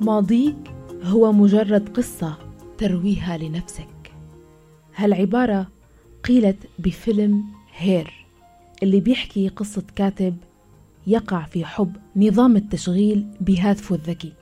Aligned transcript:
ماضيك 0.00 0.56
هو 1.02 1.32
مجرد 1.32 1.88
قصة 1.88 2.38
ترويها 2.78 3.38
لنفسك. 3.38 4.12
هالعبارة 4.96 5.68
قيلت 6.24 6.56
بفيلم 6.78 7.44
Her 7.76 8.26
اللي 8.82 9.00
بيحكي 9.00 9.48
قصة 9.48 9.84
كاتب 9.96 10.36
يقع 11.06 11.44
في 11.44 11.64
حب 11.64 11.96
نظام 12.16 12.56
التشغيل 12.56 13.26
بهاتفه 13.40 13.94
الذكي. 13.94 14.32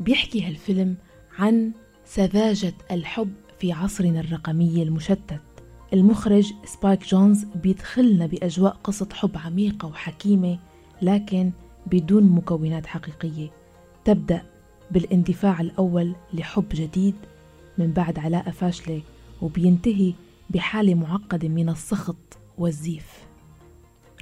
بيحكي 0.00 0.44
هالفيلم 0.46 0.96
عن 1.38 1.72
سذاجة 2.04 2.74
الحب 2.90 3.32
في 3.60 3.72
عصرنا 3.72 4.20
الرقمي 4.20 4.82
المشتت. 4.82 5.40
المخرج 5.92 6.52
سبايك 6.64 7.06
جونز 7.06 7.44
بيدخلنا 7.44 8.26
بأجواء 8.26 8.76
قصة 8.84 9.08
حب 9.12 9.30
عميقة 9.38 9.88
وحكيمة 9.88 10.58
لكن 11.02 11.50
بدون 11.86 12.22
مكونات 12.22 12.86
حقيقية. 12.86 13.50
تبدأ 14.04 14.42
بالاندفاع 14.90 15.60
الأول 15.60 16.14
لحب 16.32 16.68
جديد 16.74 17.14
من 17.78 17.92
بعد 17.92 18.18
علاقة 18.18 18.50
فاشلة 18.50 19.02
وبينتهي 19.42 20.12
بحالة 20.50 20.94
معقدة 20.94 21.48
من 21.48 21.68
السخط 21.68 22.38
والزيف. 22.58 23.26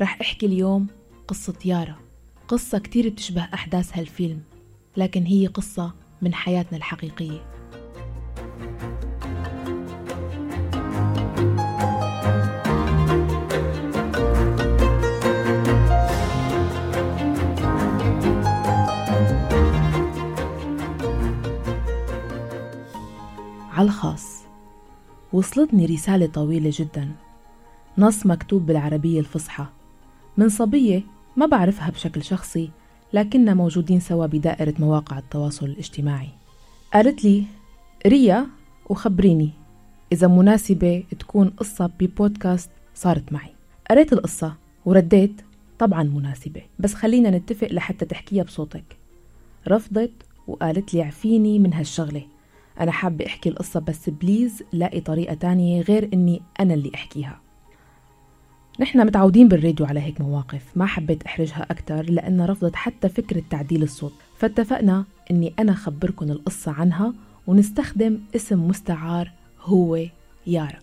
رح 0.00 0.20
أحكي 0.20 0.46
اليوم 0.46 0.86
قصة 1.28 1.54
يارا. 1.64 1.96
قصة 2.48 2.78
كتير 2.78 3.08
بتشبه 3.08 3.42
أحداث 3.54 3.98
هالفيلم 3.98 4.40
لكن 4.96 5.22
هي 5.22 5.46
قصة 5.46 6.05
من 6.22 6.34
حياتنا 6.34 6.78
الحقيقية. 6.78 7.40
على 23.72 23.86
الخاص 23.86 24.42
وصلتني 25.32 25.86
رسالة 25.86 26.26
طويلة 26.26 26.70
جدا. 26.74 27.10
نص 27.98 28.26
مكتوب 28.26 28.66
بالعربية 28.66 29.20
الفصحى. 29.20 29.66
من 30.36 30.48
صبية 30.48 31.02
ما 31.36 31.46
بعرفها 31.46 31.90
بشكل 31.90 32.22
شخصي 32.22 32.70
لكننا 33.12 33.54
موجودين 33.54 34.00
سوا 34.00 34.26
بدائرة 34.26 34.74
مواقع 34.78 35.18
التواصل 35.18 35.66
الاجتماعي. 35.66 36.28
قالت 36.94 37.24
لي 37.24 37.44
ريا 38.06 38.46
وخبريني 38.90 39.50
إذا 40.12 40.26
مناسبة 40.26 41.04
تكون 41.18 41.48
قصة 41.48 41.90
ببودكاست 42.00 42.70
صارت 42.94 43.32
معي. 43.32 43.50
قريت 43.90 44.12
القصة 44.12 44.54
ورديت 44.84 45.40
طبعا 45.78 46.02
مناسبة 46.02 46.62
بس 46.78 46.94
خلينا 46.94 47.30
نتفق 47.30 47.68
لحتى 47.70 48.04
تحكيها 48.04 48.44
بصوتك. 48.44 48.96
رفضت 49.68 50.12
وقالت 50.46 50.94
لي 50.94 51.02
عفيني 51.02 51.58
من 51.58 51.74
هالشغلة. 51.74 52.22
أنا 52.80 52.92
حابة 52.92 53.26
أحكي 53.26 53.48
القصة 53.48 53.80
بس 53.80 54.10
بليز 54.10 54.62
لاقي 54.72 55.00
طريقة 55.00 55.34
تانية 55.34 55.82
غير 55.82 56.10
إني 56.12 56.42
أنا 56.60 56.74
اللي 56.74 56.90
أحكيها. 56.94 57.40
نحن 58.80 59.06
متعودين 59.06 59.48
بالراديو 59.48 59.86
على 59.86 60.00
هيك 60.00 60.20
مواقف 60.20 60.62
ما 60.74 60.86
حبيت 60.86 61.22
أحرجها 61.22 61.66
أكتر 61.70 62.10
لأن 62.10 62.40
رفضت 62.40 62.76
حتى 62.76 63.08
فكرة 63.08 63.42
تعديل 63.50 63.82
الصوت. 63.82 64.12
فاتفقنا 64.38 65.04
أني 65.30 65.54
أنا 65.58 65.74
خبركن 65.74 66.30
القصة 66.30 66.72
عنها 66.72 67.14
ونستخدم 67.46 68.18
اسم 68.36 68.68
مستعار 68.68 69.32
هو 69.60 69.98
يارا. 70.46 70.78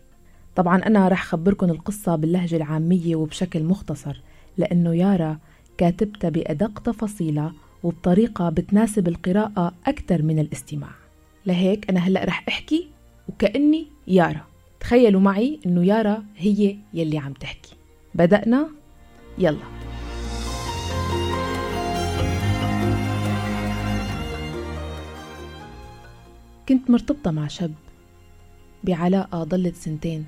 طبعا 0.55 0.77
أنا 0.77 1.07
رح 1.07 1.23
خبركن 1.23 1.69
القصة 1.69 2.15
باللهجة 2.15 2.55
العامية 2.55 3.15
وبشكل 3.15 3.63
مختصر 3.63 4.21
لأنه 4.57 4.95
يارا 4.95 5.37
كاتبتها 5.77 6.29
بأدق 6.29 6.79
تفاصيلها 6.79 7.53
وبطريقة 7.83 8.49
بتناسب 8.49 9.07
القراءة 9.07 9.73
أكثر 9.87 10.21
من 10.21 10.39
الاستماع. 10.39 10.91
لهيك 11.45 11.89
أنا 11.89 11.99
هلأ 11.99 12.25
رح 12.25 12.43
أحكي 12.47 12.87
وكأني 13.29 13.87
يارا. 14.07 14.45
تخيلوا 14.79 15.21
معي 15.21 15.59
إنه 15.65 15.85
يارا 15.85 16.23
هي 16.37 16.77
يلي 16.93 17.17
عم 17.17 17.33
تحكي. 17.33 17.82
بدأنا. 18.15 18.69
يلا. 19.37 19.57
كنت 26.69 26.89
مرتبطة 26.89 27.31
مع 27.31 27.47
شاب 27.47 27.71
بعلاقة 28.83 29.43
ضلت 29.43 29.75
سنتين 29.75 30.25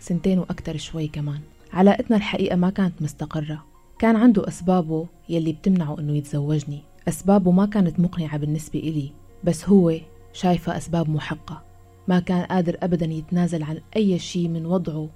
سنتين 0.00 0.38
وأكتر 0.38 0.76
شوي 0.76 1.08
كمان. 1.08 1.40
علاقتنا 1.72 2.16
الحقيقة 2.16 2.56
ما 2.56 2.70
كانت 2.70 3.02
مستقرة. 3.02 3.64
كان 3.98 4.16
عنده 4.16 4.48
أسبابه 4.48 5.06
يلي 5.28 5.52
بتمنعه 5.52 5.98
إنه 5.98 6.16
يتزوجني. 6.16 6.82
أسبابه 7.08 7.50
ما 7.50 7.66
كانت 7.66 8.00
مقنعة 8.00 8.38
بالنسبة 8.38 8.78
إلي 8.78 9.10
بس 9.44 9.68
هو 9.68 9.92
شايفة 10.32 10.76
أسباب 10.76 11.10
محقة. 11.10 11.62
ما 12.08 12.20
كان 12.20 12.44
قادر 12.44 12.76
أبدا 12.82 13.06
يتنازل 13.06 13.62
عن 13.62 13.80
أي 13.96 14.18
شيء 14.18 14.48
من 14.48 14.66
وضعه 14.66 15.08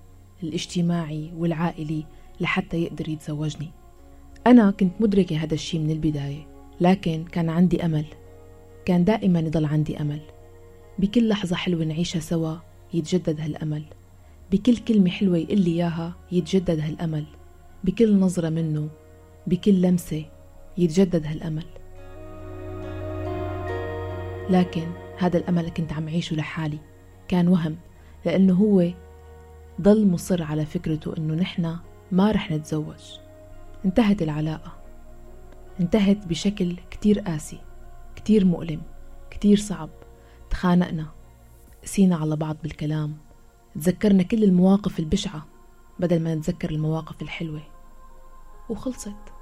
الاجتماعي 0.42 1.30
والعائلي 1.36 2.04
لحتى 2.40 2.82
يقدر 2.82 3.08
يتزوجني. 3.08 3.70
أنا 4.46 4.70
كنت 4.70 4.92
مدركة 5.00 5.36
هذا 5.36 5.54
الشيء 5.54 5.80
من 5.80 5.90
البداية 5.90 6.46
لكن 6.80 7.24
كان 7.24 7.50
عندي 7.50 7.84
أمل. 7.84 8.04
كان 8.84 9.04
دائما 9.04 9.40
يضل 9.40 9.64
عندي 9.64 10.00
أمل. 10.00 10.20
بكل 10.98 11.28
لحظة 11.28 11.56
حلوة 11.56 11.84
نعيشها 11.84 12.20
سوا 12.20 12.56
يتجدد 12.94 13.40
هالأمل. 13.40 13.82
بكل 14.52 14.76
كلمة 14.76 15.10
حلوة 15.10 15.38
يقول 15.38 15.60
لي 15.60 15.70
إياها 15.70 16.14
يتجدد 16.32 16.80
هالأمل. 16.80 17.24
بكل 17.84 18.18
نظرة 18.18 18.48
منه 18.48 18.88
بكل 19.46 19.82
لمسة 19.82 20.24
يتجدد 20.78 21.26
هالأمل. 21.26 21.64
لكن 24.50 24.86
هذا 25.18 25.38
الأمل 25.38 25.68
كنت 25.68 25.92
عم 25.92 26.08
عيشه 26.08 26.36
لحالي 26.36 26.78
كان 27.28 27.48
وهم 27.48 27.76
لأنه 28.26 28.54
هو 28.54 28.90
ضل 29.80 30.06
مصر 30.06 30.42
على 30.42 30.66
فكرته 30.66 31.16
إنه 31.18 31.34
نحن 31.34 31.76
ما 32.12 32.30
رح 32.30 32.50
نتزوج. 32.50 33.18
انتهت 33.84 34.22
العلاقة. 34.22 34.72
انتهت 35.80 36.26
بشكل 36.26 36.76
كتير 36.90 37.20
قاسي 37.20 37.60
كتير 38.16 38.44
مؤلم 38.44 38.82
كتير 39.30 39.58
صعب. 39.58 39.90
تخانقنا 40.50 41.06
قسينا 41.82 42.16
على 42.16 42.36
بعض 42.36 42.56
بالكلام. 42.62 43.16
تذكرنا 43.74 44.22
كل 44.22 44.44
المواقف 44.44 44.98
البشعة 44.98 45.46
بدل 46.00 46.22
ما 46.22 46.34
نتذكر 46.34 46.70
المواقف 46.70 47.22
الحلوة. 47.22 47.62
وخلصت. 48.68 49.32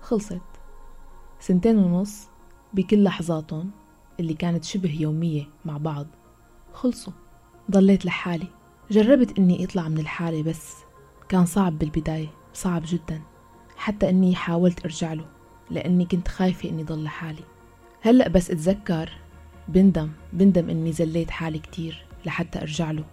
خلصت. 0.00 0.42
سنتين 1.40 1.78
ونص 1.78 2.28
بكل 2.72 3.04
لحظاتهم 3.04 3.70
اللي 4.20 4.34
كانت 4.34 4.64
شبه 4.64 5.00
يومية 5.00 5.44
مع 5.64 5.76
بعض. 5.76 6.06
خلصوا. 6.72 7.12
ضليت 7.70 8.06
لحالي. 8.06 8.57
جربت 8.90 9.38
إني 9.38 9.64
اطلع 9.64 9.88
من 9.88 9.98
الحالة 9.98 10.42
بس. 10.42 10.74
كان 11.28 11.46
صعب 11.46 11.78
بالبداية 11.78 12.28
صعب 12.54 12.82
جدا. 12.86 13.22
حتى 13.76 14.08
إني 14.08 14.34
حاولت 14.34 14.84
أرجع 14.84 15.12
له 15.12 15.24
لإني 15.70 16.04
كنت 16.04 16.28
خايفة 16.28 16.68
إني 16.68 16.82
ضل 16.82 17.04
لحالي. 17.04 17.42
هلأ 18.00 18.28
بس 18.28 18.50
أتذكر 18.50 19.12
بندم 19.68 20.10
بندم 20.32 20.70
إني 20.70 20.92
زليت 20.92 21.30
حالي 21.30 21.58
كتير 21.58 22.04
لحتى 22.26 22.58
أرجع 22.58 22.90
له. 22.90 23.04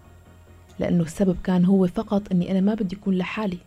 لأنه 0.79 1.03
السبب 1.03 1.37
كان 1.43 1.65
هو 1.65 1.87
فقط 1.87 2.31
إني 2.31 2.51
أنا 2.51 2.59
ما 2.59 2.73
بدي 2.73 2.95
أكون 2.95 3.17
لحالي 3.17 3.57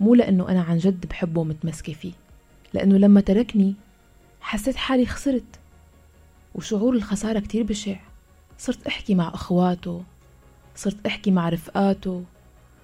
مو 0.00 0.14
لأنه 0.14 0.48
أنا 0.48 0.62
عن 0.62 0.78
جد 0.78 1.06
بحبه 1.06 1.40
ومتمسكة 1.40 1.92
فيه. 1.92 2.12
لأنه 2.74 2.96
لما 2.96 3.20
تركني 3.20 3.74
حسيت 4.40 4.76
حالي 4.76 5.06
خسرت 5.06 5.60
وشعور 6.54 6.94
الخسارة 6.94 7.38
كتير 7.38 7.62
بشع. 7.62 7.96
صرت 8.58 8.86
أحكي 8.86 9.14
مع 9.14 9.28
أخواته 9.34 10.02
صرت 10.76 11.06
أحكي 11.06 11.30
مع 11.30 11.48
رفقاته 11.48 12.24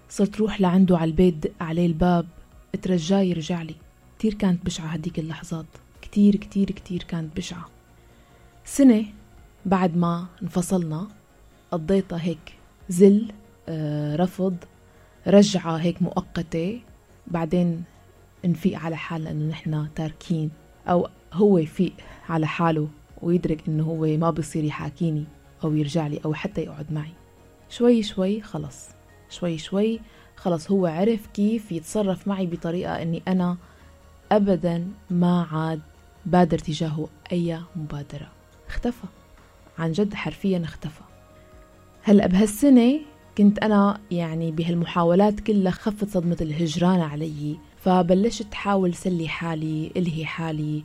صرت 0.08 0.36
روح 0.36 0.60
لعنده 0.60 0.98
على 0.98 1.10
البيت 1.10 1.34
دق 1.34 1.50
عليه 1.60 1.86
الباب 1.86 2.26
اترجاه 2.74 3.20
يرجع 3.20 3.62
لي. 3.62 3.74
كتير 4.18 4.34
كانت 4.34 4.66
بشعة 4.66 4.86
هديك 4.86 5.18
اللحظات 5.18 5.66
كتير 6.02 6.36
كتير 6.36 6.70
كتير 6.70 7.02
كانت 7.02 7.36
بشعة. 7.36 7.68
سنة 8.64 9.04
بعد 9.66 9.96
ما 9.96 10.26
انفصلنا 10.42 11.08
قضيتها 11.70 12.22
هيك 12.22 12.54
زل 12.88 13.32
آه 13.68 14.16
رفض 14.16 14.56
رجعة 15.26 15.76
هيك 15.76 16.02
مؤقتة. 16.02 16.80
بعدين 17.26 17.84
نفيق 18.44 18.78
على 18.78 18.96
حالنا 18.96 19.30
إنه 19.30 19.50
نحن 19.50 19.88
تاركين 19.94 20.50
أو 20.88 21.08
هو 21.32 21.58
يفيق 21.58 21.92
على 22.28 22.46
حاله 22.46 22.88
ويدرك 23.22 23.68
إنه 23.68 23.84
هو 23.84 24.06
ما 24.16 24.30
بصير 24.30 24.64
يحاكيني 24.64 25.24
أو 25.64 25.74
يرجع 25.74 26.06
لي 26.06 26.20
أو 26.24 26.34
حتى 26.34 26.60
يقعد 26.60 26.92
معي. 26.92 27.12
شوي 27.72 28.02
شوي 28.02 28.40
خلص 28.40 28.88
شوي 29.30 29.58
شوي 29.58 30.00
خلص 30.36 30.70
هو 30.70 30.86
عرف 30.86 31.26
كيف 31.26 31.72
يتصرف 31.72 32.28
معي 32.28 32.46
بطريقة 32.46 33.02
إني 33.02 33.22
أنا 33.28 33.56
ابدا 34.32 34.88
ما 35.10 35.46
عاد 35.52 35.80
بادر 36.26 36.58
تجاهه 36.58 37.08
أي 37.32 37.60
مبادرة. 37.76 38.28
اختفى. 38.68 39.06
عن 39.78 39.92
جد 39.92 40.14
حرفيا 40.14 40.62
اختفى. 40.64 41.02
هلأ 42.02 42.26
بهالسنة 42.26 43.00
كنت 43.38 43.58
أنا 43.58 44.00
يعني 44.10 44.50
بهالمحاولات 44.50 45.40
كلها 45.40 45.72
خفت 45.72 46.08
صدمة 46.08 46.36
الهجران 46.40 47.00
علي 47.00 47.56
فبلشت 47.84 48.54
حاول 48.54 48.94
سلي 48.94 49.28
حالي 49.28 49.92
إلهي 49.96 50.24
حالي 50.24 50.82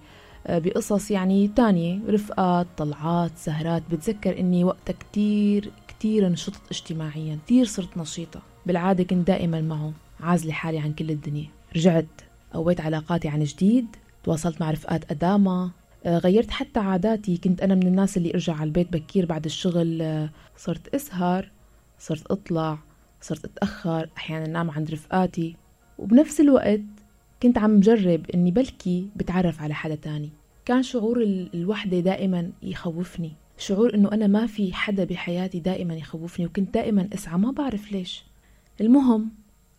آه، 0.47 0.59
بقصص 0.59 1.11
يعني 1.11 1.47
تانية 1.47 1.99
رفقات 2.09 2.67
طلعات 2.77 3.31
سهرات. 3.37 3.83
بتذكر 3.91 4.39
إني 4.39 4.63
وقتها 4.63 4.93
كتير 4.93 5.71
كتير 5.99 6.29
نشطت 6.29 6.61
اجتماعيا 6.71 7.39
كتير 7.45 7.65
صرت 7.65 7.97
نشيطة. 7.97 8.41
بالعادة 8.65 9.03
كنت 9.03 9.27
دائما 9.27 9.61
معه 9.61 9.93
عازلة 10.19 10.51
حالي 10.53 10.79
عن 10.79 10.93
كل 10.93 11.11
الدنيا. 11.11 11.47
رجعت 11.75 12.05
قويت 12.53 12.81
علاقاتي 12.81 13.27
عن 13.27 13.43
جديد 13.43 13.85
تواصلت 14.23 14.61
مع 14.61 14.71
رفقات 14.71 15.11
أداما 15.11 15.71
آه، 16.05 16.17
غيرت 16.17 16.51
حتى 16.51 16.79
عاداتي. 16.79 17.37
كنت 17.37 17.61
أنا 17.61 17.75
من 17.75 17.87
الناس 17.87 18.17
اللي 18.17 18.33
أرجع 18.33 18.53
على 18.53 18.63
البيت 18.63 18.93
بكير 18.93 19.25
بعد 19.25 19.45
الشغل 19.45 20.01
آه، 20.01 20.29
صرت 20.57 20.95
أسهر 20.95 21.51
صرت 21.99 22.31
أطلع 22.31 22.79
صرت 23.21 23.45
أتأخر 23.45 24.09
أحيانا 24.17 24.47
نام 24.47 24.71
عند 24.71 24.91
رفقاتي. 24.91 25.55
وبنفس 25.97 26.39
الوقت 26.39 26.81
كنت 27.43 27.57
عم 27.57 27.79
جرب 27.79 28.29
إني 28.33 28.51
بلكي 28.51 29.07
بتعرف 29.15 29.61
على 29.61 29.73
حدا 29.73 29.95
تاني. 29.95 30.29
كان 30.65 30.83
شعور 30.83 31.21
الوحدة 31.53 31.99
دائما 31.99 32.51
يخوفني. 32.63 33.31
شعور 33.57 33.95
إنه 33.95 34.11
أنا 34.11 34.27
ما 34.27 34.47
في 34.47 34.73
حدا 34.73 35.03
بحياتي 35.03 35.59
دائما 35.59 35.95
يخوفني 35.95 36.45
وكنت 36.45 36.73
دائما 36.73 37.09
أسعى 37.13 37.37
ما 37.37 37.51
بعرف 37.51 37.91
ليش. 37.91 38.23
المهم 38.81 39.29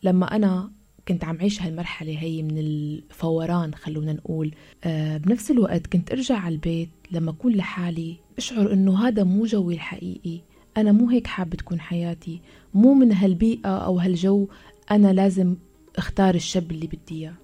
لما 0.02 0.36
أنا 0.36 0.70
كنت 1.08 1.24
عم 1.24 1.38
عيش 1.40 1.62
هالمرحلة 1.62 2.18
هي 2.18 2.42
من 2.42 2.58
الفوران 2.58 3.74
خلونا 3.74 4.12
نقول 4.12 4.54
آه 4.84 5.16
بنفس 5.16 5.50
الوقت 5.50 5.86
كنت 5.86 6.12
أرجع 6.12 6.38
على 6.38 6.54
البيت 6.54 6.88
لما 7.10 7.30
أكون 7.30 7.52
لحالي 7.52 8.16
أشعر 8.38 8.72
إنه 8.72 9.06
هذا 9.08 9.24
مو 9.24 9.44
جوي 9.44 9.74
الحقيقي. 9.74 10.40
أنا 10.76 10.92
مو 10.92 11.08
هيك 11.08 11.26
حابة 11.26 11.56
تكون 11.56 11.80
حياتي. 11.80 12.40
مو 12.74 12.94
من 12.94 13.12
هالبيئة 13.12 13.68
أو 13.68 13.98
هالجو 13.98 14.48
أنا 14.90 15.12
لازم 15.12 15.56
أختار 15.96 16.34
الشاب 16.34 16.70
اللي 16.70 16.86
بدي 16.86 16.98
إياه. 17.10 17.34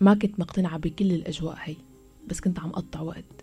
ما 0.00 0.14
كنت 0.14 0.40
مقتنعة 0.40 0.78
بكل 0.78 1.12
الأجواء 1.12 1.58
هي 1.64 1.76
بس 2.28 2.40
كنت 2.40 2.58
عم 2.58 2.70
قطع 2.70 3.00
وقت. 3.00 3.37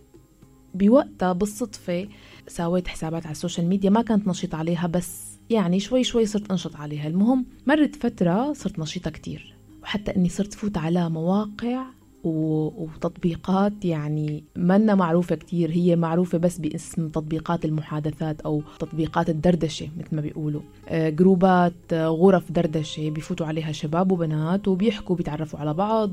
بوقتها 0.77 1.33
بالصدفة 1.33 2.07
سويت 2.48 2.88
حسابات 2.88 3.25
على 3.25 3.31
ال 3.31 3.37
social 3.37 3.68
media 3.68 3.90
ما 3.89 4.01
كانت 4.01 4.27
نشيطة 4.27 4.57
عليها 4.57 4.88
بس 4.88 5.36
يعني 5.50 5.80
شوي 5.80 6.04
شوي 6.04 6.25
صرت 6.25 6.51
أنشط 6.51 6.75
عليها. 6.75 7.07
المهم 7.07 7.45
مرت 7.68 7.95
فترة 7.95 8.54
صرت 8.54 8.80
نشيطة 8.80 9.12
كتير 9.12 9.54
وحتى 9.83 10.16
أني 10.16 10.30
صرت 10.30 10.54
فوت 10.54 10.77
على 10.77 11.10
مواقع 11.10 11.86
وتطبيقات 12.24 13.86
يعني 13.86 14.44
منا 14.56 14.95
معروفة 14.95 15.36
كتير 15.36 15.72
هي 15.72 15.95
معروفة 15.95 16.38
بس 16.38 16.57
باسم 16.57 17.10
تطبيقات 17.10 17.66
المحادثات 17.66 18.42
أو 18.42 18.63
تطبيقات 18.80 19.30
الدردشة 19.30 19.89
مثل 19.98 20.16
ما 20.16 20.21
بيقولوا. 20.21 20.62
آه، 20.88 21.10
جروبات 21.10 21.74
آه، 21.94 22.07
غرف 22.07 22.51
دردشة 22.51 23.10
بيفوتوا 23.10 23.45
عليها 23.45 23.71
شباب 23.71 24.12
وبنات 24.12 24.68
وبيحكوا 24.68 25.16
بيتعرفوا 25.16 25.60
على 25.60 25.74
بعض. 25.74 26.12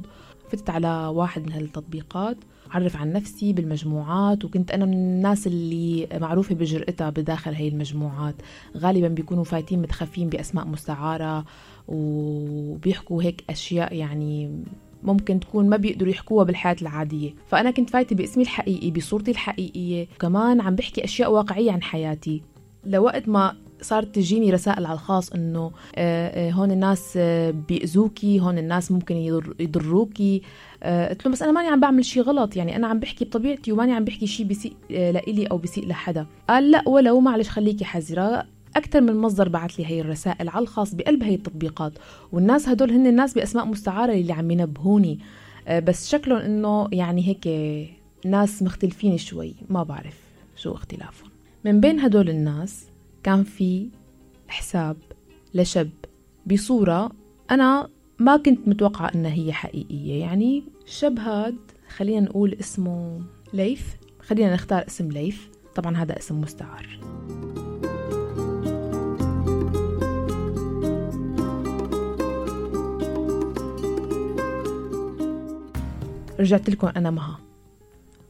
فتت 0.53 0.71
على 0.71 1.07
واحد 1.07 1.47
من 1.47 1.53
هالتطبيقات. 1.53 2.37
عرف 2.71 2.97
عن 2.97 3.13
نفسي 3.13 3.53
بالمجموعات 3.53 4.45
وكنت 4.45 4.71
أنا 4.71 4.85
من 4.85 4.93
الناس 4.93 5.47
اللي 5.47 6.09
معروفة 6.21 6.55
بجرأتها 6.55 7.11
بداخل 7.11 7.55
هاي 7.55 7.69
المجموعات. 7.69 8.35
غالبا 8.77 9.09
بيكونوا 9.09 9.45
فايتين 9.45 9.83
متخفين 9.83 10.29
بأسماء 10.29 10.67
مستعارة 10.67 11.45
وبيحكوا 11.89 13.23
هيك 13.23 13.45
أشياء 13.51 13.95
يعني 13.95 14.63
ممكن 15.03 15.41
تكون 15.41 15.69
ما 15.69 15.77
بيقدروا 15.77 16.11
يحكوها 16.11 16.45
بالحياة 16.45 16.77
العادية. 16.83 17.35
فأنا 17.47 17.71
كنت 17.71 17.91
فايتة 17.91 18.17
باسمي 18.17 18.43
الحقيقي 18.43 18.91
بصورتي 18.91 19.31
الحقيقية. 19.31 20.09
وكمان 20.17 20.61
عم 20.61 20.75
بحكي 20.75 21.05
أشياء 21.05 21.33
واقعية 21.33 21.73
عن 21.73 21.83
حياتي. 21.83 22.43
لوقت 22.85 23.29
ما 23.29 23.55
صارت 23.83 24.15
تجيني 24.15 24.51
رسائل 24.51 24.87
على 24.87 24.95
الخاص 24.95 25.33
إنه 25.33 25.71
آه، 25.97 26.49
آه، 26.49 26.51
هون 26.51 26.71
الناس 26.71 27.15
آه، 27.17 27.51
بيأذوكي 27.51 28.41
هون 28.41 28.59
الناس 28.59 28.93
ممكن 28.93 29.17
يضروكي. 29.61 30.43
قلت 30.83 31.27
له 31.27 31.33
بس 31.33 31.43
أنا 31.43 31.53
ماني 31.53 31.69
عم 31.69 31.81
بعمل 31.81 32.05
شيء 32.05 32.23
غلط 32.23 32.57
يعني 32.57 32.77
أنا 32.77 32.87
عم 32.87 32.99
بحكي 32.99 33.25
بطبيعتي 33.25 33.73
وماني 33.73 33.93
عم 33.93 34.05
بحكي 34.05 34.27
شيء 34.27 34.47
بيسيء 34.47 34.73
لإلي 34.91 35.47
أو 35.47 35.59
بيسيء 35.59 35.87
لحدا. 35.87 36.27
قال 36.49 36.71
لا 36.71 36.89
ولو 36.89 37.21
معلش 37.21 37.49
خليكي 37.49 37.85
حذرة 37.85 38.47
أكثر 38.77 39.01
من 39.01 39.17
مصدر 39.17 39.49
بعث 39.49 39.71
لي 39.81 39.87
هي 39.87 40.01
الرسائل 40.01 40.49
على 40.49 40.63
الخاص 40.63 40.95
بقلب 40.95 41.23
هي 41.23 41.35
التطبيقات. 41.35 41.93
والناس 42.33 42.69
هدول 42.69 42.91
هن 42.91 43.07
الناس 43.07 43.35
بأسماء 43.35 43.67
مستعارة 43.67 44.13
اللي 44.13 44.33
عم 44.33 44.51
ينبهوني. 44.51 45.19
بس 45.71 46.11
شكلهم 46.11 46.39
إنه 46.39 46.89
يعني 46.93 47.29
هيك 47.29 47.49
ناس 48.27 48.63
مختلفين 48.63 49.19
شوي 49.19 49.55
ما 49.71 49.83
بعرف 49.83 50.19
شو 50.57 50.73
اختلافهم. 50.73 51.32
من 51.65 51.81
بين 51.81 52.01
هدول 52.01 52.29
الناس 52.31 52.87
كان 53.23 53.45
في 53.45 53.89
حساب 54.49 54.97
لشاب 55.55 55.91
بصورة 56.47 57.13
أنا 57.51 57.89
ما 58.19 58.37
كنت 58.37 58.69
متوقعة 58.69 59.11
إنها 59.15 59.33
هي 59.33 59.53
حقيقية. 59.53 60.21
يعني 60.21 60.65
الشاب 60.87 61.19
هاد 61.19 61.59
خلينا 61.97 62.21
نقول 62.21 62.55
اسمه 62.61 63.23
ليث. 63.53 63.87
خلينا 64.21 64.55
نختار 64.55 64.87
اسم 64.87 65.09
ليث. 65.09 65.41
طبعا 65.75 65.97
هذا 65.97 66.19
اسم 66.19 66.41
مستعار. 66.41 67.01
رجعت 76.41 76.71
لكم 76.71 76.87
أنا 76.87 77.11
مها. 77.11 77.39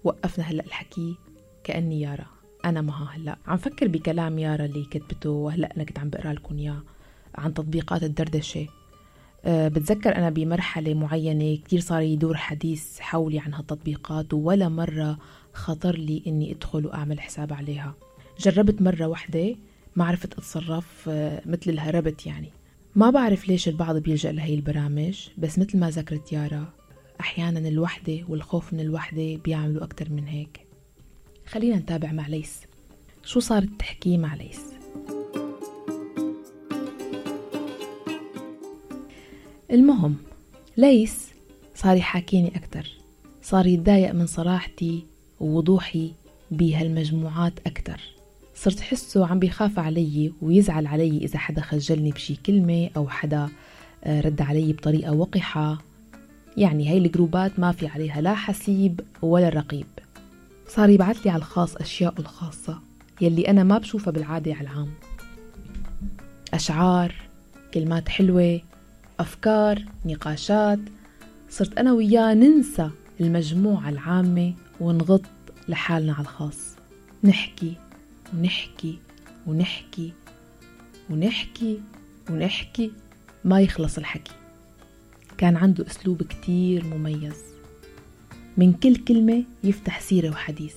وقفنا 0.05 0.45
هلأ 0.45 0.65
الحكي 0.65 1.17
كأني 1.65 2.01
يارا 2.01 2.42
أنا 2.65 2.81
مها 2.81 3.09
هلأ. 3.17 3.37
عم 3.47 3.57
فكر 3.57 3.89
بكلام 3.89 4.39
يارا 4.39 4.65
اللي 4.65 4.85
كتبته 4.85 5.31
وهلأ 5.31 5.77
أنا 5.77 5.85
كنت 5.85 5.99
عم 5.99 6.11
بقرأ 6.11 6.33
لكم 6.33 6.59
إياه 6.59 6.83
عن 7.35 7.55
تطبيقات 7.55 8.03
الدردشة. 8.03 8.67
أه 9.45 9.69
بتذكر 9.69 10.17
أنا 10.17 10.31
بمرحلة 10.31 10.95
معينة 10.95 11.57
كتير 11.57 11.81
صار 11.81 12.03
يدور 12.03 12.37
حديث 12.37 13.01
حولي 13.01 13.39
عن 13.39 13.55
هالتطبيقات 13.55 14.35
ولا 14.35 14.69
مرة 14.69 15.19
خطر 15.53 15.97
لي 15.97 16.23
إني 16.27 16.53
أدخل 16.53 16.87
وأعمل 16.87 17.21
حساب 17.21 17.53
عليها. 17.53 17.95
جربت 18.39 18.83
مرة 18.83 19.07
واحدة 19.07 19.57
ما 19.97 20.05
عرفت 20.05 20.33
أتصرف 20.33 21.09
أه 21.09 21.43
مثل 21.47 21.71
الهربت 21.71 22.27
يعني. 22.27 22.49
ما 22.97 23.11
بعرف 23.11 23.49
ليش 23.49 23.69
البعض 23.69 23.97
بيلجأ 23.97 24.33
لهي 24.33 24.55
البرامج 24.55 25.29
بس 25.39 25.59
مثل 25.59 25.79
ما 25.79 25.91
ذكرت 25.91 26.33
يارا 26.33 26.73
أحيانا 27.21 27.69
الوحدة 27.69 28.19
والخوف 28.29 28.73
من 28.73 28.81
الوحدة 28.81 29.37
بيعملوا 29.45 29.85
أكتر 29.85 30.11
من 30.11 30.27
هيك. 30.27 30.67
خلينا 31.53 31.77
نتابع 31.77 32.13
مع 32.13 32.27
ليس. 32.27 32.61
شو 33.25 33.41
صارت 33.41 33.69
تحكي 33.79 34.19
مع 34.19 34.35
ليس؟ 34.35 34.61
المهم 39.71 40.17
ليس 40.77 41.29
صار 41.75 41.97
يحاكيني 41.97 42.57
أكتر. 42.57 42.91
صار 43.43 43.67
يتضايق 43.67 44.13
من 44.13 44.27
صراحتي 44.27 45.05
ووضوحي 45.41 46.13
بهالمجموعات 46.51 47.53
أكتر. 47.67 48.01
صرت 48.55 48.81
حسه 48.81 49.27
عم 49.27 49.39
بيخاف 49.39 49.79
علي 49.79 50.33
ويزعل 50.43 50.87
علي 50.87 51.19
إذا 51.19 51.39
حدا 51.39 51.61
خجلني 51.61 52.11
بشي 52.11 52.37
كلمة 52.47 52.91
أو 52.97 53.09
حدا 53.09 53.49
آه، 54.05 54.21
رد 54.21 54.43
علي 54.43 54.73
بطريقة 54.73 55.13
وقحة. 55.13 55.83
يعني 56.57 56.91
هاي 56.91 56.99
الجروبات 56.99 57.59
ما 57.59 57.73
في 57.73 57.87
عليها 57.87 58.21
لا 58.21 58.35
حسيب 58.35 59.01
ولا 59.23 59.49
رقيب. 59.49 59.87
صار 60.75 60.91
يبعث 60.91 61.17
لي 61.17 61.31
على 61.31 61.39
الخاص 61.39 61.77
أشياء 61.77 62.15
الخاصة 62.19 62.79
يلي 63.21 63.49
أنا 63.49 63.65
ما 63.65 63.79
بشوفها 63.79 64.11
بالعادة 64.13 64.55
على 64.55 64.61
العام. 64.61 64.89
أشعار 66.55 67.15
كلمات 67.75 68.09
حلوة 68.09 68.61
أفكار 69.21 69.85
نقاشات. 70.05 70.79
صرت 71.51 71.79
أنا 71.79 71.93
وياه 71.93 72.35
ننسى 72.35 72.91
المجموعة 73.21 73.89
العامة 73.89 74.55
ونغط 74.81 75.23
لحالنا 75.69 76.13
على 76.13 76.23
الخاص. 76.23 76.77
نحكي 77.25 77.75
ونحكي 78.35 78.99
ونحكي 79.47 80.13
ونحكي 81.11 81.81
ونحكي 82.31 82.93
ما 83.45 83.61
يخلص 83.61 83.99
الحكي. 83.99 84.35
كان 85.39 85.57
عنده 85.57 85.87
أسلوب 85.87 86.23
كتير 86.23 86.85
مميز. 86.85 87.52
من 88.57 88.73
كل 88.73 88.97
كلمة 88.97 89.45
يفتح 89.65 90.01
سيرة 90.01 90.31
وحديث. 90.31 90.75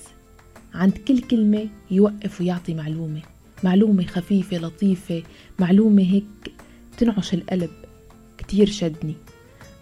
عند 0.73 0.93
كل 0.97 1.21
كلمة 1.21 1.67
يوقف 1.91 2.41
ويعطي 2.41 2.73
معلومة. 2.73 3.21
معلومة 3.63 4.05
خفيفة 4.05 4.57
لطيفة 4.57 5.23
معلومة 5.59 6.03
هيك 6.03 6.53
تنعش 6.97 7.33
القلب. 7.33 7.69
كتير 8.37 8.69
شدني. 8.69 9.15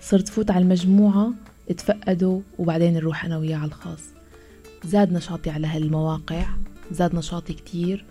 صرت 0.01 0.29
فوت 0.29 0.51
على 0.51 0.63
المجموعة 0.63 1.33
اتفقدوا 1.69 2.41
وبعدين 2.59 2.93
نروح 2.93 3.25
أنا 3.25 3.37
وياه 3.37 3.57
على 3.57 3.67
الخاص. 3.67 4.03
زاد 4.85 5.13
نشاطي 5.13 5.49
على 5.49 5.67
هالمواقع 5.67 6.45
زاد 6.91 7.15
نشاطي 7.15 7.53
كتير 7.53 8.05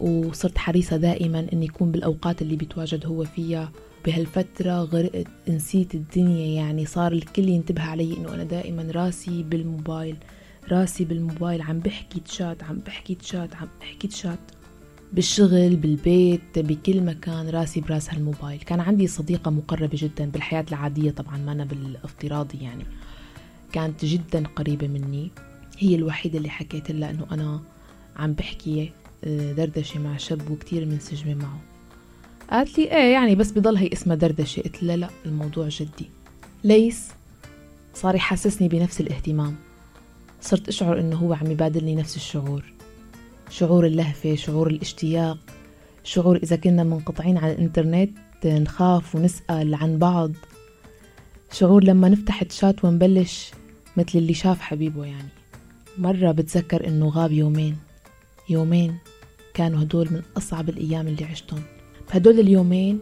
وصرت 0.00 0.58
حريصة 0.58 0.96
دائما 0.96 1.46
أني 1.52 1.64
يكون 1.66 1.90
بالأوقات 1.92 2.42
اللي 2.42 2.56
بيتواجد 2.56 3.06
هو 3.06 3.24
فيها 3.24 3.72
بهالفترة 4.04 4.72
غرقت 4.82 5.26
نسيت 5.48 5.94
الدنيا 5.94 6.46
يعني 6.46 6.86
صار 6.86 7.12
الكل 7.12 7.48
ينتبه 7.48 7.82
علي 7.82 8.16
إنه 8.16 8.34
أنا 8.34 8.44
دائما 8.44 8.92
راسي 8.92 9.42
بالموبايل 9.42 10.16
راسي 10.70 11.04
بالموبايل 11.04 11.62
عم 11.62 11.78
بحكي 11.78 12.20
تشات 12.20 12.62
عم 12.62 12.78
بحكي 12.78 13.14
تشات 13.14 13.54
عم 13.54 13.68
بحكي 13.80 14.08
تشات. 14.08 14.38
بالشغل 15.12 15.76
بالبيت 15.76 16.58
بكل 16.58 17.00
مكان 17.00 17.48
راسي 17.48 17.80
براس 17.80 18.10
هالموبايل. 18.10 18.58
كان 18.58 18.80
عندي 18.80 19.06
صديقة 19.06 19.50
مقربة 19.50 19.98
جدا 19.98 20.30
بالحياة 20.30 20.64
العادية 20.68 21.10
طبعا 21.10 21.36
ما 21.36 21.52
أنا 21.52 21.64
بالافتراضي 21.64 22.58
يعني. 22.64 22.84
كانت 23.72 24.04
جدا 24.04 24.46
قريبة 24.56 24.88
مني. 24.88 25.30
هي 25.78 25.94
الوحيدة 25.94 26.38
اللي 26.38 26.50
حكيت 26.50 26.90
لها 26.90 27.10
أنه 27.10 27.26
أنا 27.32 27.60
عم 28.16 28.32
بحكي 28.32 28.92
آه، 29.24 29.52
دردشة 29.52 30.00
مع 30.00 30.16
شاب 30.16 30.50
وكتير 30.50 30.86
منسجمة 30.86 31.34
معه. 31.34 31.71
قالت 32.50 32.78
لي 32.78 32.84
إيه 32.84 33.12
يعني 33.12 33.34
بس 33.34 33.50
بضل 33.50 33.76
هي 33.76 33.90
اسمها 33.92 34.16
دردشة. 34.16 34.60
قلت 34.62 34.82
لها 34.82 34.96
لا 34.96 35.08
الموضوع 35.26 35.68
جدي. 35.68 36.10
ليس 36.64 37.08
صار 37.94 38.14
يحسسني 38.14 38.68
بنفس 38.68 39.00
الاهتمام. 39.00 39.56
صرت 40.40 40.68
أشعر 40.68 41.00
إنه 41.00 41.16
هو 41.16 41.32
عم 41.32 41.50
يبادلني 41.50 41.94
نفس 41.94 42.16
الشعور. 42.16 42.64
شعور 43.50 43.86
اللهفة 43.86 44.34
شعور 44.34 44.66
الاشتياق 44.66 45.38
شعور 46.04 46.36
إذا 46.36 46.56
كنا 46.56 46.84
منقطعين 46.84 47.38
عن 47.38 47.50
الإنترنت 47.50 48.10
نخاف 48.44 49.14
ونسأل 49.14 49.74
عن 49.74 49.98
بعض. 49.98 50.32
شعور 51.52 51.84
لما 51.84 52.08
نفتح 52.08 52.42
تشات 52.42 52.84
ونبلش 52.84 53.50
مثل 53.96 54.18
اللي 54.18 54.34
شاف 54.34 54.60
حبيبه 54.60 55.04
يعني. 55.04 55.28
مرة 55.98 56.32
بتذكر 56.32 56.86
إنه 56.86 57.08
غاب 57.08 57.32
يومين. 57.32 57.76
يومين 58.48 58.98
كانوا 59.54 59.82
هدول 59.82 60.08
من 60.10 60.22
أصعب 60.36 60.68
الأيام 60.68 61.08
اللي 61.08 61.24
عشتهم. 61.24 61.62
بهدول 62.12 62.40
اليومين 62.40 63.00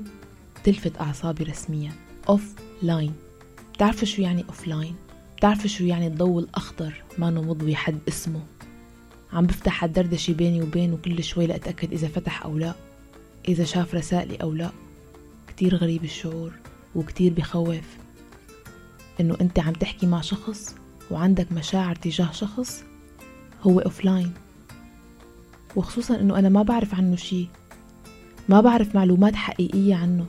تلفت 0.65 1.01
أعصابي 1.01 1.45
رسميا. 1.45 1.93
offline 2.29 3.13
بتعرفوا 3.75 4.07
شو 4.07 4.23
يعني 4.23 4.45
offline؟ 4.49 4.95
بتعرفوا 5.37 5.67
شو 5.67 5.85
يعني 5.85 6.07
الضوء 6.07 6.39
الأخضر؟ 6.39 7.03
ما 7.19 7.31
مضوي 7.31 7.75
حد 7.75 7.99
اسمه. 8.09 8.43
عم 9.33 9.47
بفتح 9.47 9.85
الدردشة 9.85 10.33
بيني 10.33 10.63
وبينه 10.63 10.99
كل 11.05 11.25
شوي 11.25 11.47
لأتأكد 11.47 11.93
إذا 11.93 12.09
فتح 12.09 12.45
أو 12.45 12.59
لا. 12.59 12.75
إذا 13.49 13.65
شاف 13.65 13.95
رسائلي 13.95 14.37
أو 14.37 14.53
لا. 14.53 14.71
كتير 15.49 15.77
غريب 15.77 16.05
الشعور 16.05 16.53
وكتير 16.95 17.33
بخوف. 17.33 17.97
إنه 19.21 19.37
أنت 19.41 19.59
عم 19.59 19.73
تحكي 19.73 20.07
مع 20.07 20.21
شخص 20.21 20.75
وعندك 21.11 21.53
مشاعر 21.53 21.95
تجاه 21.95 22.33
شخص؟ 22.33 22.85
هو 23.63 23.81
offline. 23.81 24.33
وخصوصا 25.77 26.21
إنه 26.21 26.39
أنا 26.39 26.49
ما 26.49 26.63
بعرف 26.63 26.95
عنه 26.95 27.17
شي. 27.17 27.49
ما 28.51 28.61
بعرف 28.61 28.95
معلومات 28.95 29.37
حقيقية 29.37 29.95
عنه. 29.95 30.27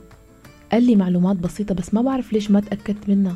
قال 0.72 0.82
لي 0.82 0.96
معلومات 0.96 1.36
بسيطة 1.36 1.74
بس 1.74 1.94
ما 1.94 2.02
بعرف 2.02 2.32
ليش 2.32 2.50
ما 2.50 2.60
تأكدت 2.60 3.08
منها. 3.08 3.34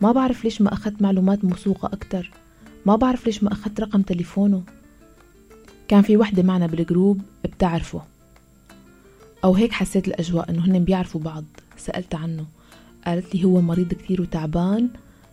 ما 0.00 0.12
بعرف 0.12 0.44
ليش 0.44 0.60
ما 0.60 0.72
أخذت 0.72 1.02
معلومات 1.02 1.44
موثوقة 1.44 1.86
أكتر. 1.86 2.30
ما 2.86 2.96
بعرف 2.96 3.26
ليش 3.26 3.42
ما 3.42 3.52
أخذت 3.52 3.80
رقم 3.80 4.02
تليفونه. 4.02 4.62
كان 5.88 6.02
في 6.02 6.16
وحدة 6.16 6.42
معنا 6.42 6.66
بال 6.66 6.81
group 6.81 7.20
بتعرفه. 7.44 8.02
أو 9.44 9.54
هيك 9.54 9.72
حسيت 9.72 10.08
الأجواء 10.08 10.50
إنه 10.50 10.64
هن 10.64 10.84
بيعرفوا 10.84 11.20
بعض. 11.20 11.44
سألت 11.76 12.14
عنه. 12.14 12.46
قالت 13.06 13.34
لي 13.34 13.44
هو 13.44 13.60
مريض 13.60 13.94
كتير 13.94 14.22
وتعبان 14.22 14.88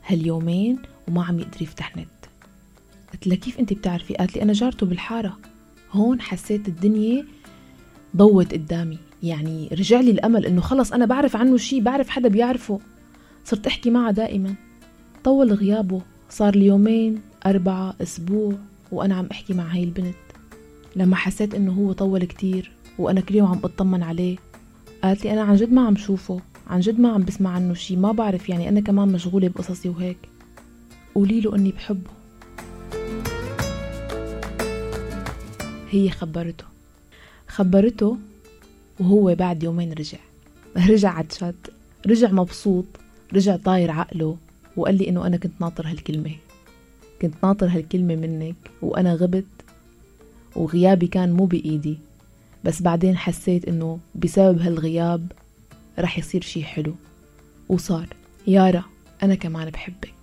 هاليومين 0.07 0.79
وما 1.07 1.23
عم 1.23 1.39
يقدر 1.39 1.61
يفتح 1.61 1.97
نت. 1.97 2.07
قلت 3.13 3.27
لها 3.27 3.37
كيف 3.37 3.59
أنت 3.59 3.73
بتعرفي؟ 3.73 4.13
قالت 4.13 4.35
لي 4.35 4.41
أنا 4.41 4.53
جارته 4.53 4.85
بالحارة. 4.85 5.37
هون 5.91 6.21
حسيت 6.21 6.67
الدنيا 6.67 7.25
ضوت 8.15 8.53
قدامي. 8.53 8.97
يعني 9.23 9.69
رجع 9.71 9.99
لي 9.99 10.11
الأمل 10.11 10.45
إنه 10.45 10.61
خلص 10.61 10.93
أنا 10.93 11.05
بعرف 11.05 11.35
عنه 11.35 11.57
شيء 11.57 11.81
بعرف 11.81 12.09
حدا 12.09 12.29
بيعرفه. 12.29 12.79
صرت 13.45 13.67
أحكي 13.67 13.89
معه 13.89 14.11
دائما. 14.11 14.55
طول 15.23 15.53
غيابه. 15.53 16.01
صار 16.29 16.55
لي 16.55 16.65
يومين 16.65 17.21
أربعة 17.45 17.95
أسبوع 18.01 18.53
وأنا 18.91 19.15
عم 19.15 19.27
أحكي 19.31 19.53
مع 19.53 19.63
هاي 19.63 19.83
البنت. 19.83 20.15
لما 20.95 21.15
حسيت 21.15 21.55
إنه 21.55 21.71
هو 21.71 21.91
طول 21.91 22.23
كتير 22.23 22.71
وأنا 22.99 23.21
كل 23.21 23.35
يوم 23.35 23.47
عم 23.47 23.59
بطمن 23.59 24.03
عليه 24.03 24.37
قالت 25.03 25.25
لي 25.25 25.33
أنا 25.33 25.41
عن 25.41 25.55
جد 25.55 25.73
ما 25.73 25.87
عم 25.87 25.95
شوفه 25.95 26.39
عن 26.67 26.79
جد 26.79 26.99
ما 26.99 27.09
عم 27.09 27.23
بسمع 27.23 27.49
عنه 27.49 27.73
شي 27.73 27.95
ما 27.95 28.11
بعرف 28.11 28.49
يعني 28.49 28.69
أنا 28.69 28.79
كمان 28.79 29.07
مشغولة 29.07 29.47
بقصصي 29.47 29.89
وهيك. 29.89 30.17
قولي 31.15 31.41
له 31.41 31.55
إني 31.55 31.71
بحبه. 31.71 32.11
هي 35.89 36.09
خبرته. 36.09 36.76
خبرته 37.47 38.17
وهو 38.99 39.35
بعد 39.35 39.63
يومين 39.63 39.93
رجع. 39.93 40.17
رجع 40.77 41.09
عتشات 41.09 41.55
رجع 42.07 42.31
مبسوط 42.31 42.85
رجع 43.33 43.55
طاير 43.55 43.91
عقله 43.91 44.37
وقال 44.77 44.95
لي 44.95 45.09
إنه 45.09 45.27
أنا 45.27 45.37
كنت 45.37 45.61
ناطر 45.61 45.87
هالكلمة. 45.87 46.35
كنت 47.21 47.33
ناطر 47.43 47.67
هالكلمة 47.67 48.15
منك 48.15 48.55
وأنا 48.81 49.13
غبت 49.13 49.45
وغيابي 50.55 51.07
كان 51.07 51.31
مو 51.33 51.45
بإيدي 51.45 51.97
بس 52.63 52.81
بعدين 52.81 53.17
حسيت 53.17 53.65
إنه 53.65 53.99
بسبب 54.15 54.61
هالغياب 54.61 55.31
رح 55.99 56.19
يصير 56.19 56.41
شي 56.41 56.63
حلو. 56.63 56.95
وصار 57.69 58.07
يارا 58.47 58.83
أنا 59.23 59.35
كمان 59.35 59.69
بحبك. 59.69 60.16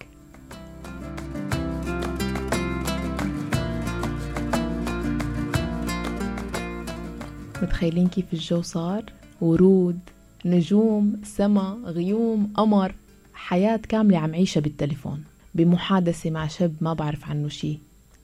متخيلين 7.65 8.09
كيف 8.09 8.25
الجو 8.33 8.63
صار؟ 8.63 9.05
ورود 9.41 9.99
نجوم 10.45 11.21
سما 11.25 11.79
غيوم 11.85 12.53
قمر. 12.55 12.95
حياة 13.35 13.77
كاملة 13.77 14.19
عم 14.19 14.35
عيشها 14.35 14.61
بالتليفون 14.61 15.25
بمحادثة 15.55 16.31
مع 16.31 16.47
شاب 16.47 16.75
ما 16.81 16.95
بعرف 16.95 17.25
عنه 17.25 17.49
شي. 17.49 17.79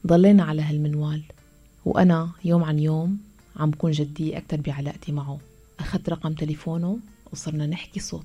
ضلينا 0.06 0.44
على 0.44 0.62
هالمنوال 0.62 1.22
وأنا 1.84 2.30
يوم 2.44 2.64
عن 2.64 2.78
يوم 2.78 3.18
عم 3.56 3.70
بكون 3.70 3.90
جدية 3.90 4.38
أكتر 4.38 4.60
بعلاقتي 4.60 5.12
معه. 5.12 5.38
أخذت 5.80 6.08
رقم 6.08 6.32
تليفونه 6.32 6.98
وصرنا 7.32 7.66
نحكي 7.66 8.00
صوت. 8.00 8.24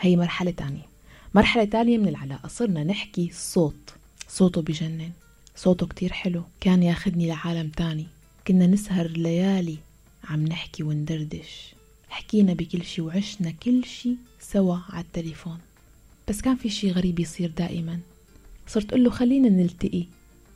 هي 0.00 0.16
مرحلة 0.16 0.50
تانية. 0.50 0.86
مرحلة 1.34 1.64
تالية 1.64 1.98
من 1.98 2.08
العلاقة. 2.08 2.48
صرنا 2.48 2.84
نحكي 2.84 3.30
صوت. 3.32 3.94
صوته 4.28 4.62
بجنن. 4.62 5.10
صوته 5.56 5.86
كتير 5.86 6.12
حلو. 6.12 6.42
كان 6.60 6.82
ياخدني 6.82 7.28
لعالم 7.28 7.68
تاني. 7.68 8.06
كنا 8.46 8.66
نسهر 8.66 9.06
ليالي. 9.06 9.76
عم 10.30 10.44
نحكي 10.44 10.82
وندردش. 10.82 11.74
حكينا 12.08 12.52
بكل 12.52 12.84
شي 12.84 13.00
وعشنا 13.00 13.50
كل 13.50 13.84
شي 13.84 14.16
سوا 14.40 14.76
على 14.88 15.04
التليفون. 15.04 15.58
بس 16.28 16.40
كان 16.40 16.56
في 16.56 16.68
شي 16.68 16.90
غريب 16.90 17.20
يصير 17.20 17.50
دائما. 17.58 17.98
صرت 18.66 18.88
أقول 18.88 19.04
له 19.04 19.10
خلينا 19.10 19.48
نلتقي. 19.48 20.04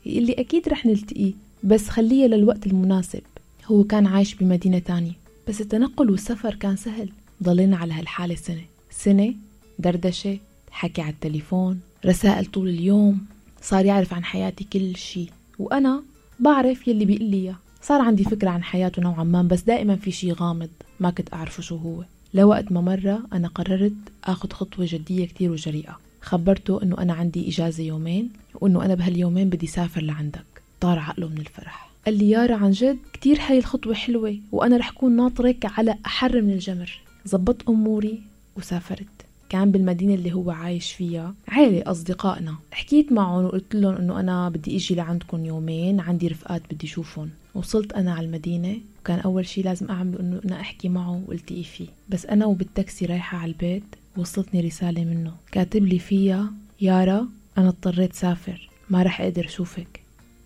يقول 0.07 0.27
لي 0.27 0.33
أكيد 0.33 0.69
رح 0.69 0.87
نلتقي 0.87 1.33
بس 1.65 1.89
خليها 1.89 2.29
للوقت 2.29 2.67
المناسب. 2.67 3.23
هو 3.67 3.85
كان 3.85 4.07
عايش 4.07 4.35
بمدينة 4.35 4.79
تانية. 4.79 5.13
بس 5.49 5.61
التنقل 5.61 6.11
والسفر 6.11 6.55
كان 6.55 6.77
سهل. 6.77 7.09
ضلينا 7.43 7.77
على 7.77 7.95
هالحالة 7.95 8.35
سنة. 8.35 8.65
سنة 8.91 9.35
دردشة 9.79 10.39
حكي 10.71 11.03
على 11.03 11.13
التليفون 11.13 11.81
رسائل 12.07 12.47
طول 12.47 12.69
اليوم. 12.69 13.27
صار 13.63 13.85
يعرف 13.85 14.15
عن 14.15 14.25
حياتي 14.25 14.65
كل 14.65 14.97
شي. 14.97 15.27
وأنا 15.59 16.03
بعرف 16.41 16.89
يلي 16.89 17.05
بيقول 17.05 17.31
لي 17.31 17.55
صار 17.83 18.01
عندي 18.01 18.25
فكرة 18.25 18.51
عن 18.51 18.63
حياته 18.63 19.03
نوعا 19.03 19.25
ما 19.25 19.43
بس 19.43 19.61
دائما 19.63 19.97
في 19.97 20.11
شي 20.11 20.33
غامض 20.33 20.69
ما 21.01 21.11
كنت 21.11 21.35
أعرفه 21.35 21.63
شو 21.63 21.77
هو. 21.77 22.05
لوقت 22.35 22.73
ما 22.73 22.81
مرة 22.81 23.21
أنا 23.33 23.49
قررت 23.49 23.93
أخذ 24.25 24.53
خطوة 24.53 24.87
جدية 24.89 25.27
كتير 25.27 25.51
وجريئة. 25.51 25.99
خبرته 26.23 26.83
أنه 26.83 26.99
أنا 26.99 27.13
عندي 27.13 27.49
إجازة 27.49 27.83
يومين 27.83 28.31
وأنه 28.55 28.85
أنا 28.85 28.95
بهاليومين 28.95 29.49
بدي 29.49 29.67
سافر 29.67 30.03
لعندك. 30.03 30.45
طار 30.81 30.99
عقله 30.99 31.29
من 31.29 31.39
الفرح. 31.39 31.91
قال 32.07 32.19
لي 32.19 32.31
يارا 32.31 32.57
عن 32.57 32.71
جد 32.71 32.99
كتير 33.13 33.41
هاي 33.41 33.59
الخطوة 33.59 33.95
حلوة 33.95 34.37
وأنا 34.53 34.77
رح 34.77 34.91
كون 34.91 35.17
ناطرك 35.17 35.79
على 35.79 35.95
أحر 36.07 36.43
من 36.43 36.53
الجمر. 36.53 37.01
زبط 37.25 37.69
أموري 37.69 38.23
وسافرت. 38.57 39.07
كان 39.49 39.71
بالمدينة 39.71 40.15
اللي 40.15 40.33
هو 40.33 40.51
عايش 40.51 40.93
فيها 40.93 41.35
عيلة 41.49 41.91
أصدقائنا. 41.91 42.55
حكيت 42.73 43.13
معهم 43.13 43.45
وقلت 43.45 43.75
لهم 43.75 43.95
أنه 43.95 44.21
أنا 44.21 44.49
بدي 44.49 44.77
إجي 44.77 44.95
لعندكم 44.95 45.45
يومين 45.45 46.01
عندي 46.01 46.29
رفقات 46.29 46.63
بدي 46.71 46.87
شوفهم 46.87 47.31
وصلت 47.55 47.93
أنا 47.93 48.13
على 48.15 48.27
المدينة 48.27 48.81
وكان 49.01 49.21
أول 49.21 49.47
شي 49.47 49.63
لازم 49.63 49.91
أعمل 49.91 50.19
إنه 50.19 50.41
أنا 50.45 50.61
أحكي 50.61 50.89
معه 50.89 51.23
والتقي 51.27 51.65
فيه. 51.65 51.89
بس 52.09 52.27
أنا 52.27 52.47
وبالتاكسي 52.47 53.07
رايحة 53.07 53.39
على 53.39 53.53
البيت 53.53 53.85
وصلتني 54.17 54.61
رسالة 54.61 55.05
منه. 55.05 55.35
كاتب 55.53 55.85
لي 55.85 55.99
فيها 55.99 56.53
يارا 56.81 57.29
أنا 57.59 57.69
اضطريت 57.69 58.13
سافر 58.13 58.69
ما 58.91 59.03
رح 59.03 59.21
أقدر 59.21 59.45
أشوفك 59.45 60.01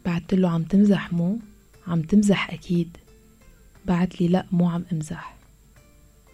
بعت 0.06 0.34
له 0.34 0.49
عم 0.49 0.62
تمزح 0.62 1.12
مو؟ 1.12 1.38
عم 1.87 2.02
تمزح 2.02 2.50
أكيد. 2.52 2.96
بعت 3.87 4.20
لي 4.20 4.28
لا 4.28 4.46
مو 4.52 4.68
عم 4.68 4.84
أمزح. 4.92 5.34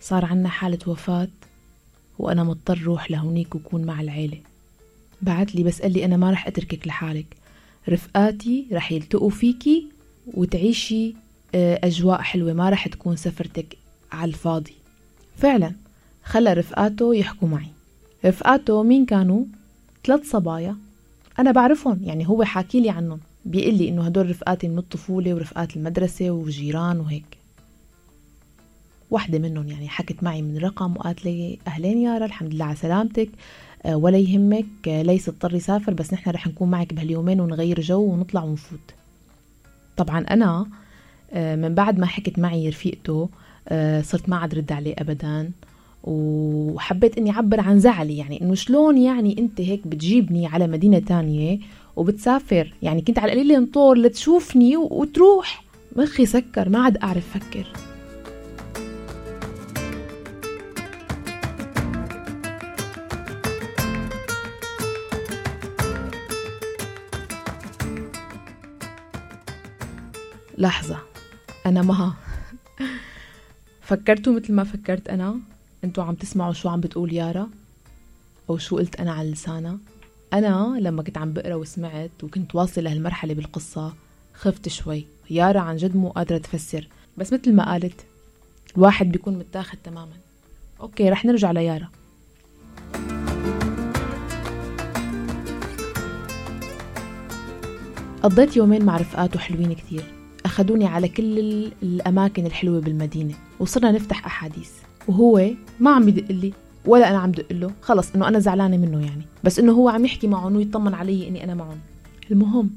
صار 0.00 0.24
عنا 0.24 0.48
حالة 0.48 0.78
وفاة 0.86 1.28
وأنا 2.18 2.44
مضطر 2.44 2.82
روح 2.82 3.10
لهونيك 3.10 3.54
وكون 3.54 3.84
مع 3.84 4.00
العيلة. 4.00 4.38
بعت 5.22 5.54
لي 5.54 5.62
بس 5.62 5.82
قال 5.82 5.92
لي 5.92 6.04
أنا 6.04 6.16
ما 6.16 6.30
رح 6.30 6.46
أتركك 6.46 6.86
لحالك. 6.86 7.36
رفقاتي 7.88 8.66
رح 8.72 8.92
يلتقوا 8.92 9.30
فيكي 9.30 9.86
وتعيشي 10.26 11.14
آه، 11.54 11.80
أجواء 11.84 12.20
حلوة 12.20 12.52
ما 12.52 12.70
رح 12.70 12.88
تكون 12.88 13.16
سفرتك 13.16 13.76
على 14.12 14.28
الفاضي. 14.28 14.74
فعلا 15.36 15.72
خلى 16.24 16.52
رفقاته 16.52 17.14
يحكوا 17.14 17.48
معي. 17.48 17.68
رفقاته 18.24 18.82
مين 18.82 19.06
كانوا؟ 19.06 19.44
ثلاث 20.04 20.30
صبايا. 20.30 20.76
أنا 21.38 21.52
بعرفهم 21.52 22.00
يعني 22.04 22.28
هو 22.28 22.44
حاكي 22.44 22.80
لي 22.80 22.90
عنهم. 22.90 23.20
بيقول 23.44 23.74
لي 23.74 23.88
إنه 23.88 24.02
هدول 24.06 24.30
رفقاتي 24.30 24.68
من 24.68 24.78
الطفولة 24.78 25.34
ورفقات 25.34 25.76
المدرسة 25.76 26.30
وجيران 26.30 27.00
وهيك. 27.00 27.38
واحدة 29.10 29.38
منهم 29.38 29.68
يعني 29.68 29.88
حكت 29.88 30.22
معي 30.22 30.42
من 30.42 30.58
رقم 30.58 30.96
وقالت 30.96 31.24
لي 31.24 31.58
أهلين 31.66 31.98
يارا 31.98 32.24
الحمد 32.24 32.54
لله 32.54 32.64
على 32.64 32.76
سلامتك. 32.76 33.30
آه، 33.84 33.96
ولا 33.96 34.18
يهمك 34.18 34.88
آه، 34.88 35.02
ليس 35.02 35.28
اضطر 35.28 35.54
يسافر 35.54 35.94
بس 35.94 36.12
نحن 36.12 36.30
رح 36.30 36.46
نكون 36.46 36.70
معك 36.70 36.94
بهاليومين 36.94 37.40
ونغير 37.40 37.80
جو 37.80 38.00
ونطلع 38.00 38.42
ونفوت. 38.44 38.99
طبعا 40.00 40.20
أنا 40.20 40.66
آه، 41.32 41.56
من 41.56 41.74
بعد 41.74 41.98
ما 41.98 42.06
حكت 42.06 42.38
معي 42.38 42.68
رفيقته 42.68 43.28
صرت 44.00 44.28
ما 44.28 44.36
عاد 44.36 44.54
رد 44.54 44.72
عليه 44.72 44.94
أبدا 44.98 45.50
وحبيت 46.04 47.18
إني 47.18 47.30
أعبر 47.30 47.60
عن 47.60 47.80
زعلي 47.80 48.16
يعني 48.18 48.42
إنه 48.42 48.54
شلون 48.54 48.98
يعني 48.98 49.38
أنت 49.38 49.60
هيك 49.60 49.86
بتجيبني 49.86 50.46
على 50.46 50.66
مدينة 50.66 50.98
تانية 50.98 51.58
وبتسافر؟ 51.96 52.72
يعني 52.82 53.00
كنت 53.02 53.18
على 53.18 53.32
القليل 53.32 53.52
انطور 53.56 53.98
لتشوفني 53.98 54.76
وتروح. 54.76 55.64
مخي 55.96 56.26
سكر 56.26 56.68
ما 56.68 56.78
عاد 56.78 56.96
أعرف 56.96 57.38
فكر 57.38 57.66
لحظة. 70.60 70.98
أنا 71.66 71.82
ما 71.82 72.12
فكرتوا 73.82 74.32
مثل 74.32 74.52
ما 74.52 74.64
فكرت 74.64 75.08
أنا؟ 75.08 75.36
أنتوا 75.84 76.04
عم 76.04 76.14
تسمعوا 76.14 76.52
شو 76.52 76.68
عم 76.68 76.80
بتقول 76.80 77.12
يارا؟ 77.12 77.48
أو 78.50 78.58
شو 78.58 78.76
قلت 78.76 78.96
أنا 78.96 79.12
على 79.12 79.30
لسانها؟ 79.30 79.78
أنا 80.32 80.76
لما 80.80 81.02
كنت 81.02 81.18
عم 81.18 81.32
بقرأ 81.32 81.54
وسمعت 81.54 82.10
وكنت 82.22 82.54
واصلة 82.54 82.84
لهالمرحلة 82.84 83.34
بالقصة 83.34 83.94
خفت 84.34 84.68
شوي. 84.68 85.06
يارا 85.30 85.60
عن 85.60 85.76
جد 85.76 85.96
مو 85.96 86.08
قادرة 86.08 86.38
تفسر. 86.38 86.88
بس 87.16 87.32
مثل 87.32 87.54
ما 87.54 87.72
قالت 87.72 88.00
الواحد 88.76 89.12
بيكون 89.12 89.38
متاخد 89.38 89.78
تماما. 89.84 90.16
أوكي 90.80 91.10
رح 91.10 91.24
نرجع 91.24 91.50
ليارا. 91.50 91.88
قضيت 98.22 98.56
يومين 98.56 98.84
مع 98.84 98.96
رفقاته 98.96 99.38
حلوين 99.38 99.72
كتير 99.72 100.19
أخذوني 100.50 100.86
على 100.86 101.08
كل 101.08 101.38
الأماكن 101.82 102.46
الحلوة 102.46 102.80
بالمدينة 102.80 103.34
وصرنا 103.60 103.92
نفتح 103.92 104.26
أحاديث. 104.26 104.70
وهو 105.08 105.50
ما 105.80 105.90
عم 105.90 106.08
يدق 106.08 106.32
لي 106.32 106.52
ولا 106.86 107.10
أنا 107.10 107.18
عم 107.18 107.30
دق 107.30 107.52
له. 107.52 107.70
خلص 107.82 108.14
إنه 108.14 108.28
أنا 108.28 108.38
زعلانة 108.38 108.76
منه 108.76 109.06
يعني. 109.06 109.22
بس 109.44 109.58
إنه 109.58 109.72
هو 109.72 109.88
عم 109.88 110.04
يحكي 110.04 110.26
معهم 110.26 110.56
ويطمن 110.56 110.94
علي 110.94 111.28
إني 111.28 111.44
أنا 111.44 111.54
معهم. 111.54 111.78
المهم 112.30 112.70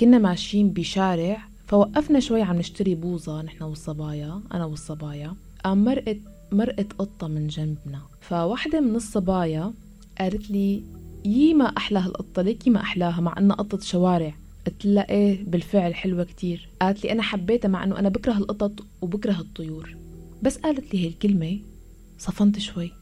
كنا 0.00 0.18
ماشيين 0.18 0.70
بشارع 0.70 1.38
فوقفنا 1.66 2.20
شوي 2.20 2.42
عم 2.42 2.56
نشتري 2.56 2.94
بوظة 2.94 3.42
نحن 3.42 3.64
والصبايا 3.64 4.40
أنا 4.54 4.64
والصبايا. 4.64 5.34
قام 5.64 5.84
مرقت 5.84 6.18
مرقت 6.52 6.92
قطة 6.98 7.28
من 7.28 7.46
جنبنا. 7.46 8.00
فواحدة 8.20 8.80
من 8.80 8.96
الصبايا 8.96 9.72
قالت 10.18 10.50
لي 10.50 10.82
يي 11.24 11.54
ما 11.54 11.64
أحلى 11.64 11.98
هالقطة 11.98 12.42
ليكي 12.42 12.70
ما 12.70 12.80
أحلاها 12.80 13.20
مع 13.20 13.34
إنها 13.38 13.56
قطة 13.56 13.80
شوارع. 13.80 14.34
قلت 14.66 14.84
لها 14.84 15.10
إيه 15.10 15.44
بالفعل 15.44 15.94
حلوة 15.94 16.24
كتير. 16.24 16.68
قالت 16.80 17.04
لي 17.04 17.12
أنا 17.12 17.22
حبيتها 17.22 17.68
مع 17.68 17.84
أنه 17.84 17.98
أنا 17.98 18.08
بكره 18.08 18.38
القطط 18.38 18.86
وبكره 19.00 19.40
الطيور. 19.40 19.96
بس 20.42 20.56
قالت 20.56 20.94
لي 20.94 21.04
هي 21.04 21.08
الكلمة 21.08 21.58
صفنت 22.18 22.58
شوي. 22.58 22.92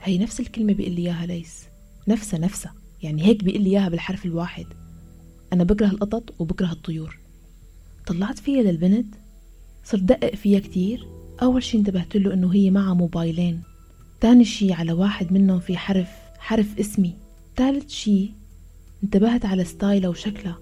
هي 0.00 0.18
نفس 0.18 0.40
الكلمة 0.40 0.72
بيقول 0.72 0.92
لي 0.92 1.02
إياها 1.02 1.26
ليس. 1.26 1.64
نفسها 2.08 2.40
نفسها. 2.40 2.74
يعني 3.02 3.22
هيك 3.26 3.44
بيقول 3.44 3.62
لي 3.62 3.70
إياها 3.70 3.88
بالحرف 3.88 4.24
الواحد. 4.26 4.66
أنا 5.52 5.64
بكره 5.64 5.86
القطط 5.86 6.34
وبكره 6.38 6.72
الطيور. 6.72 7.18
طلعت 8.06 8.38
فيها 8.38 8.62
للبنت. 8.62 9.14
صرت 9.84 10.02
دقق 10.02 10.34
فيها 10.34 10.60
كتير. 10.60 11.06
أول 11.42 11.62
شي 11.62 11.78
انتبهت 11.78 12.16
له 12.16 12.34
إنه 12.34 12.54
هي 12.54 12.70
معها 12.70 12.94
موبايلين. 12.94 13.62
تاني 14.20 14.44
شي 14.44 14.72
على 14.72 14.92
واحد 14.92 15.32
منهم 15.32 15.60
في 15.60 15.76
حرف 15.76 16.08
حرف 16.38 16.78
اسمي. 16.78 17.14
ثالث 17.56 17.90
شي 17.90 18.30
انتبهت 19.04 19.44
على 19.44 19.64
style 19.64 20.02
ها 20.02 20.10
وشكلها 20.10 20.58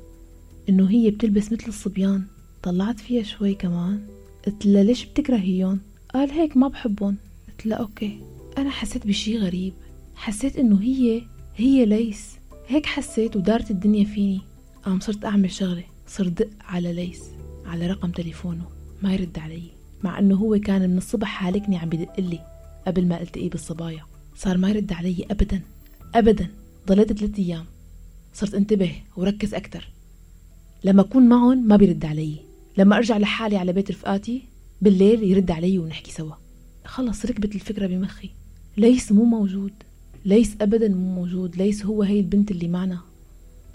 إنه 0.69 0.91
هي 0.91 1.11
بتلبس 1.11 1.53
مثل 1.53 1.69
الصبيان. 1.69 2.25
طلعت 2.63 3.01
فيها 3.01 3.23
شوي 3.23 3.55
كمان. 3.55 4.07
قلت 4.47 4.67
لها 4.67 4.83
ليش 4.83 5.05
بتكرهيهم 5.05 5.81
قال 6.15 6.31
هيك 6.31 6.57
ما 6.57 6.69
بحبهم 6.69 7.17
قلت 7.49 7.67
لها 7.67 7.79
okay. 7.79 8.21
أنا 8.59 8.71
حسيت 8.71 9.07
بشي 9.07 9.39
غريب. 9.39 9.73
حسيت 10.15 10.57
إنه 10.57 10.81
هي 10.83 11.23
هي 11.57 11.87
ليس. 11.87 12.37
هيك 12.69 12.87
حسيت 12.87 13.37
ودارت 13.37 13.71
الدنيا 13.71 14.05
فيني. 14.05 14.41
قام 14.83 15.01
صرت 15.01 15.25
أعمل 15.25 15.51
شغلة. 15.51 15.85
صرت 16.09 16.33
دق 16.33 16.49
على 16.61 16.93
ليس 16.93 17.23
على 17.67 17.87
رقم 17.87 18.11
تليفونه. 18.11 18.65
ما 19.03 19.15
يرد 19.15 19.39
علي. 19.39 19.63
مع 20.05 20.19
إنه 20.19 20.35
هو 20.37 20.59
كان 20.59 20.91
من 20.91 20.99
الصبح 20.99 21.29
حالكني 21.29 21.77
عم 21.77 21.89
بدق 21.89 22.21
لي 22.21 22.41
قبل 22.87 23.07
ما 23.07 23.23
التقيه 23.23 23.51
بالصبايا. 23.51 24.05
صار 24.37 24.59
ما 24.59 24.71
يرد 24.71 24.93
علي 24.93 25.27
أبدا. 25.31 25.61
أبدا. 26.15 26.49
ضليت 26.89 27.13
ثلاثة 27.13 27.43
أيام. 27.43 27.65
صرت 28.37 28.55
انتبه 28.55 28.93
وركز 29.17 29.55
أكتر. 29.55 29.89
لما 30.85 31.03
أكون 31.03 31.29
معهم 31.29 31.69
ما 31.69 31.77
بيرد 31.77 32.05
علي. 32.05 32.37
لما 32.79 32.97
أرجع 32.97 33.19
لحالي 33.19 33.57
على 33.57 33.73
بيت 33.73 33.91
رفقاتي 33.91 34.43
بالليل 34.83 35.23
يرد 35.23 35.51
علي 35.51 35.79
ونحكي 35.79 36.13
سوا. 36.13 36.35
خلص 36.85 37.25
ركبت 37.25 37.55
الفكرة 37.55 37.87
بمخي. 37.87 38.31
ليس 38.77 39.13
مو 39.13 39.25
موجود. 39.25 39.73
ليس 40.25 40.57
أبدا 40.61 40.89
مو 40.89 41.15
موجود. 41.15 41.57
ليس 41.57 41.85
هو 41.87 42.03
هي 42.03 42.21
البنت 42.21 42.51
اللي 42.51 42.69
معنا. 42.69 43.01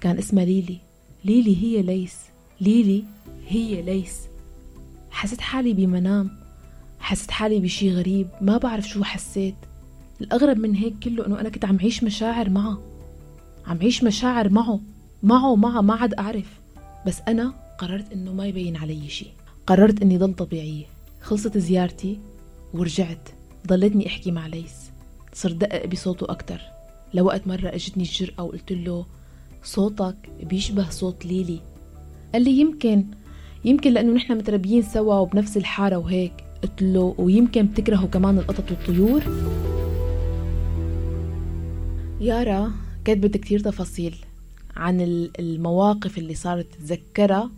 كان 0.01 0.17
اسمها 0.17 0.45
ليلي. 0.45 0.77
ليلي 1.25 1.63
هي 1.63 1.81
ليس. 1.81 2.15
ليلي 2.61 3.03
هي 3.47 3.81
ليس. 3.81 4.15
حسيت 5.11 5.41
حالي 5.41 5.73
بمنام. 5.73 6.31
حسيت 6.99 7.31
حالي 7.31 7.59
بشي 7.59 7.93
غريب. 7.93 8.27
ما 8.41 8.57
بعرف 8.57 8.87
شو 8.87 9.03
حسيت. 9.03 9.55
الأغرب 10.21 10.57
من 10.57 10.75
هيك 10.75 10.93
كله 11.03 11.27
إنه 11.27 11.39
أنا 11.39 11.49
كنت 11.49 11.65
عم 11.65 11.79
عيش 11.79 12.03
مشاعر 12.03 12.49
معه. 12.49 12.90
عم 13.67 13.77
عيش 13.81 14.03
مشاعر 14.03 14.49
معه 14.49 14.79
معه 15.23 15.55
معه 15.55 15.81
ما 15.81 15.93
عاد 15.93 16.13
أعرف. 16.13 16.59
بس 17.07 17.21
أنا 17.27 17.53
قررت 17.77 18.11
إنه 18.13 18.33
ما 18.33 18.45
يبين 18.45 18.77
علي 18.77 19.09
شي. 19.09 19.25
قررت 19.67 20.01
إني 20.01 20.17
ضل 20.17 20.33
طبيعية. 20.33 20.85
خلصت 21.21 21.57
زيارتي 21.57 22.19
ورجعت. 22.73 23.29
ضلتني 23.67 24.07
أحكي 24.07 24.31
مع 24.31 24.47
ليس. 24.47 24.75
صرت 25.33 25.55
دقق 25.55 25.85
بصوته 25.85 26.31
أكتر. 26.31 26.61
لوقت 27.13 27.47
مرة 27.47 27.69
أجتني 27.69 28.03
الجرأة 28.03 28.43
وقلت 28.43 28.71
له 28.71 29.05
صوتك 29.63 30.15
بيشبه 30.43 30.89
صوت 30.89 31.25
ليلي. 31.25 31.59
قال 32.33 32.43
لي 32.43 32.51
يمكن 32.51 33.05
يمكن 33.65 33.93
لأنه 33.93 34.13
نحن 34.13 34.37
متربيين 34.37 34.81
سوا 34.81 35.15
وبنفس 35.15 35.57
الحارة 35.57 35.95
وهيك. 35.95 36.33
قلت 36.63 36.81
له 36.81 37.15
ويمكن 37.17 37.65
بتكرهوا 37.65 38.07
كمان 38.07 38.37
القطط 38.37 38.71
والطيور؟ 38.71 39.21
يارا 42.21 42.71
كتبت 43.05 43.37
كتير 43.37 43.59
تفاصيل 43.59 44.15
عن 44.75 45.01
المواقف 45.39 46.17
اللي 46.17 46.35
صارت 46.35 46.65
تتذكرها 46.73 47.49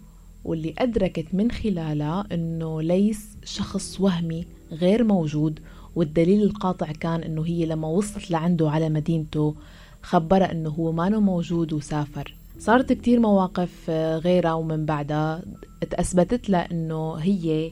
واللي 0.46 0.74
أدركت 0.78 1.26
من 1.34 1.52
خلالها 1.52 2.26
أنه 2.32 2.82
ليس 2.82 3.28
شخص 3.46 4.02
وهمي 4.02 4.46
غير 4.72 5.04
موجود 5.04 5.60
والدليل 5.96 6.44
القاطع 6.44 6.92
كان 6.92 7.24
أنه 7.24 7.46
هي 7.46 7.66
لما 7.66 7.88
وصلت 7.88 8.32
لعنده 8.32 8.70
على 8.70 8.90
مدينته 8.90 9.56
خبرها 10.02 10.52
أنه 10.52 10.70
هو 10.70 10.92
ما 10.92 11.10
موجود 11.10 11.74
وسافر. 11.74 12.36
صارت 12.60 12.94
كتير 12.94 13.20
مواقف 13.20 13.70
آه، 13.90 14.18
غيرها 14.18 14.54
ومن 14.54 14.86
بعدها 14.86 15.44
تأثبتت 15.90 16.50
لها 16.50 16.72
أنه 16.72 17.14
هي 17.14 17.72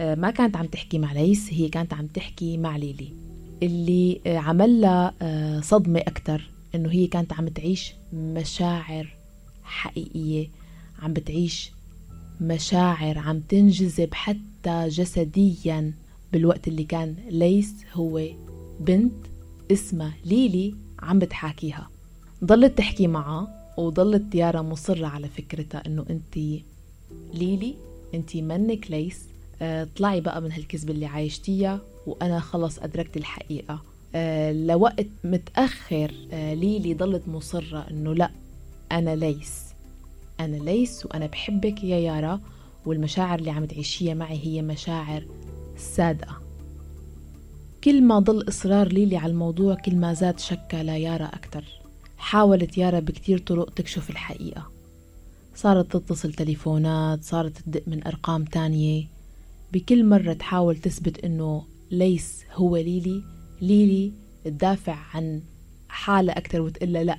آه، 0.00 0.14
ما 0.14 0.30
كانت 0.30 0.56
عم 0.56 0.66
تحكي 0.66 0.98
مع 0.98 1.12
ليس 1.12 1.52
هي 1.52 1.68
كانت 1.68 1.94
عم 1.94 2.06
تحكي 2.06 2.56
مع 2.56 2.76
ليلي 2.76 3.08
اللي 3.62 4.20
آه، 4.26 4.38
عمل 4.38 4.80
لها 4.80 5.12
صدمة 5.60 6.00
أكتر. 6.00 6.57
إنه 6.74 6.90
هي 6.90 7.06
كانت 7.06 7.32
عم 7.32 7.48
تعيش 7.48 7.92
مشاعر 8.12 9.16
حقيقية 9.62 10.48
عم 11.02 11.12
بتعيش 11.12 11.70
مشاعر 12.40 13.18
عم 13.18 13.40
تنجذب 13.40 14.14
حتى 14.14 14.88
جسديا 14.88 15.92
بالوقت 16.32 16.68
اللي 16.68 16.84
كان. 16.84 17.16
ليس 17.30 17.74
هو 17.92 18.22
بنت 18.80 19.12
اسمها 19.72 20.14
ليلي 20.24 20.74
عم 20.98 21.18
بتحاكيها. 21.18 21.90
ضلت 22.44 22.78
تحكي 22.78 23.06
معها 23.06 23.72
وضلت 23.78 24.34
يارا 24.34 24.62
مصرة 24.62 25.06
على 25.06 25.28
فكرتها 25.28 25.86
إنه 25.86 26.04
أنت 26.10 26.36
ليلي 27.34 27.74
أنت 28.14 28.36
منك 28.36 28.90
ليس. 28.90 29.20
آه 29.62 29.88
طلعي 29.96 30.20
بقى 30.20 30.40
من 30.40 30.52
هالكذبة 30.52 30.92
اللي 30.92 31.06
عايشتيها 31.06 31.80
وأنا 32.06 32.40
خلص 32.40 32.78
أدركت 32.78 33.16
الحقيقة. 33.16 33.74
آه، 33.74 33.80
لوقت 34.52 35.06
متأخر 35.24 36.14
آه، 36.32 36.54
ليلي 36.54 36.94
ضلت 36.94 37.28
مصرة 37.28 37.86
إنه 37.90 38.14
لأ 38.14 38.30
أنا 38.92 39.16
ليس. 39.16 39.64
أنا 40.40 40.56
ليس 40.56 41.06
وأنا 41.06 41.26
بحبك 41.26 41.84
يا 41.84 41.96
يارا 41.98 42.40
والمشاعر 42.86 43.38
اللي 43.38 43.50
عم 43.50 43.64
تعيشيها 43.64 44.14
معي 44.14 44.38
هي 44.44 44.62
مشاعر 44.62 45.24
صادقة 45.78 46.40
كل 47.84 48.02
ما 48.02 48.18
ضل 48.18 48.48
إصرار 48.48 48.88
ليلي 48.92 49.16
على 49.16 49.32
الموضوع 49.32 49.74
كل 49.74 49.96
ما 49.96 50.14
زاد 50.14 50.38
شكها 50.38 50.82
ليارا 50.82 51.24
أكتر. 51.24 51.64
حاولت 52.18 52.78
يارا 52.78 53.00
بكتير 53.00 53.38
طرق 53.38 53.70
تكشف 53.70 54.10
الحقيقة. 54.10 54.70
صارت 55.54 55.96
تتصل 55.96 56.32
تليفونات 56.32 57.24
صارت 57.24 57.58
تدق 57.58 57.82
من 57.86 58.06
أرقام 58.06 58.44
تانية. 58.44 59.04
بكل 59.72 60.04
مرة 60.04 60.32
تحاول 60.32 60.76
تثبت 60.76 61.24
إنه 61.24 61.64
ليس 61.90 62.44
هو 62.54 62.76
ليلي 62.76 63.22
ليلي 63.62 64.12
تدافع 64.44 64.96
عن 65.14 65.42
حالها 65.88 66.38
أكتر 66.38 66.60
وتقول 66.60 66.92
لا 66.92 67.18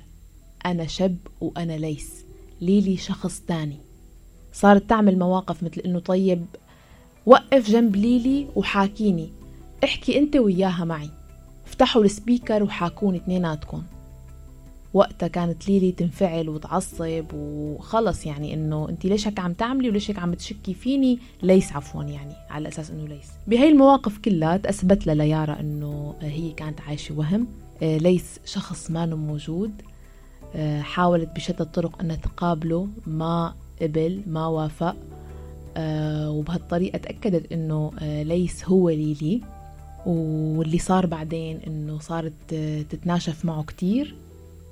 أنا 0.66 0.86
شب 0.86 1.16
وأنا 1.40 1.72
ليس. 1.72 2.24
ليلي 2.60 2.96
شخص 2.96 3.40
تاني. 3.40 3.76
صارت 4.52 4.90
تعمل 4.90 5.18
مواقف 5.18 5.62
مثل 5.62 5.80
إنه 5.80 5.98
طيب 5.98 6.44
وقف 7.26 7.70
جنب 7.70 7.96
ليلي 7.96 8.46
وحاكيني 8.56 9.28
احكي 9.84 10.18
أنت 10.18 10.36
وياها 10.36 10.84
معي. 10.84 11.10
افتحوا 11.66 12.04
السبيكر 12.04 12.62
وحاكوني 12.62 13.18
اثنيناتكم. 13.18 13.82
وقتها 14.94 15.28
كانت 15.28 15.68
ليلي 15.68 15.92
تنفعل 15.92 16.48
وتعصب 16.48 17.24
وخلص 17.34 18.26
يعني 18.26 18.54
إنه 18.54 18.88
انت 18.88 19.06
ليش 19.06 19.26
هيك 19.26 19.40
عم 19.40 19.52
تعملي 19.52 19.88
وليش 19.88 20.10
هيك 20.10 20.18
عم 20.18 20.34
تشكي 20.34 20.74
فيني؟ 20.74 21.18
ليس 21.42 21.72
عفوا 21.72 22.04
يعني 22.04 22.32
على 22.50 22.68
أساس 22.68 22.90
إنه 22.90 23.08
ليس. 23.08 23.28
بهي 23.46 23.68
المواقف 23.68 24.18
كلها 24.18 24.56
تثبت 24.56 25.06
لها 25.06 25.14
ليارا 25.14 25.60
إنه 25.60 26.14
هي 26.20 26.50
كانت 26.52 26.80
عايشة 26.80 27.18
وهم 27.18 27.46
آه، 27.82 27.98
ليس 27.98 28.40
شخص 28.44 28.90
ما 28.90 29.06
موجود 29.06 29.72
آه، 30.54 30.80
حاولت 30.80 31.28
بشتى 31.36 31.62
الطرق 31.62 32.00
إنها 32.00 32.16
تقابله 32.16 32.88
ما 33.06 33.54
قبل 33.82 34.22
ما 34.26 34.46
وافق 34.46 34.96
آه، 35.76 36.30
وبهالطريقة 36.30 36.98
تأكدت 36.98 37.52
إنه 37.52 37.92
ليس 38.22 38.64
هو 38.64 38.88
ليلي 38.88 39.40
واللي 40.06 40.78
صار 40.78 41.06
بعدين 41.06 41.60
إنه 41.66 41.98
صارت 41.98 42.54
تتناشف 42.90 43.44
معه 43.44 43.62
كتير. 43.62 44.14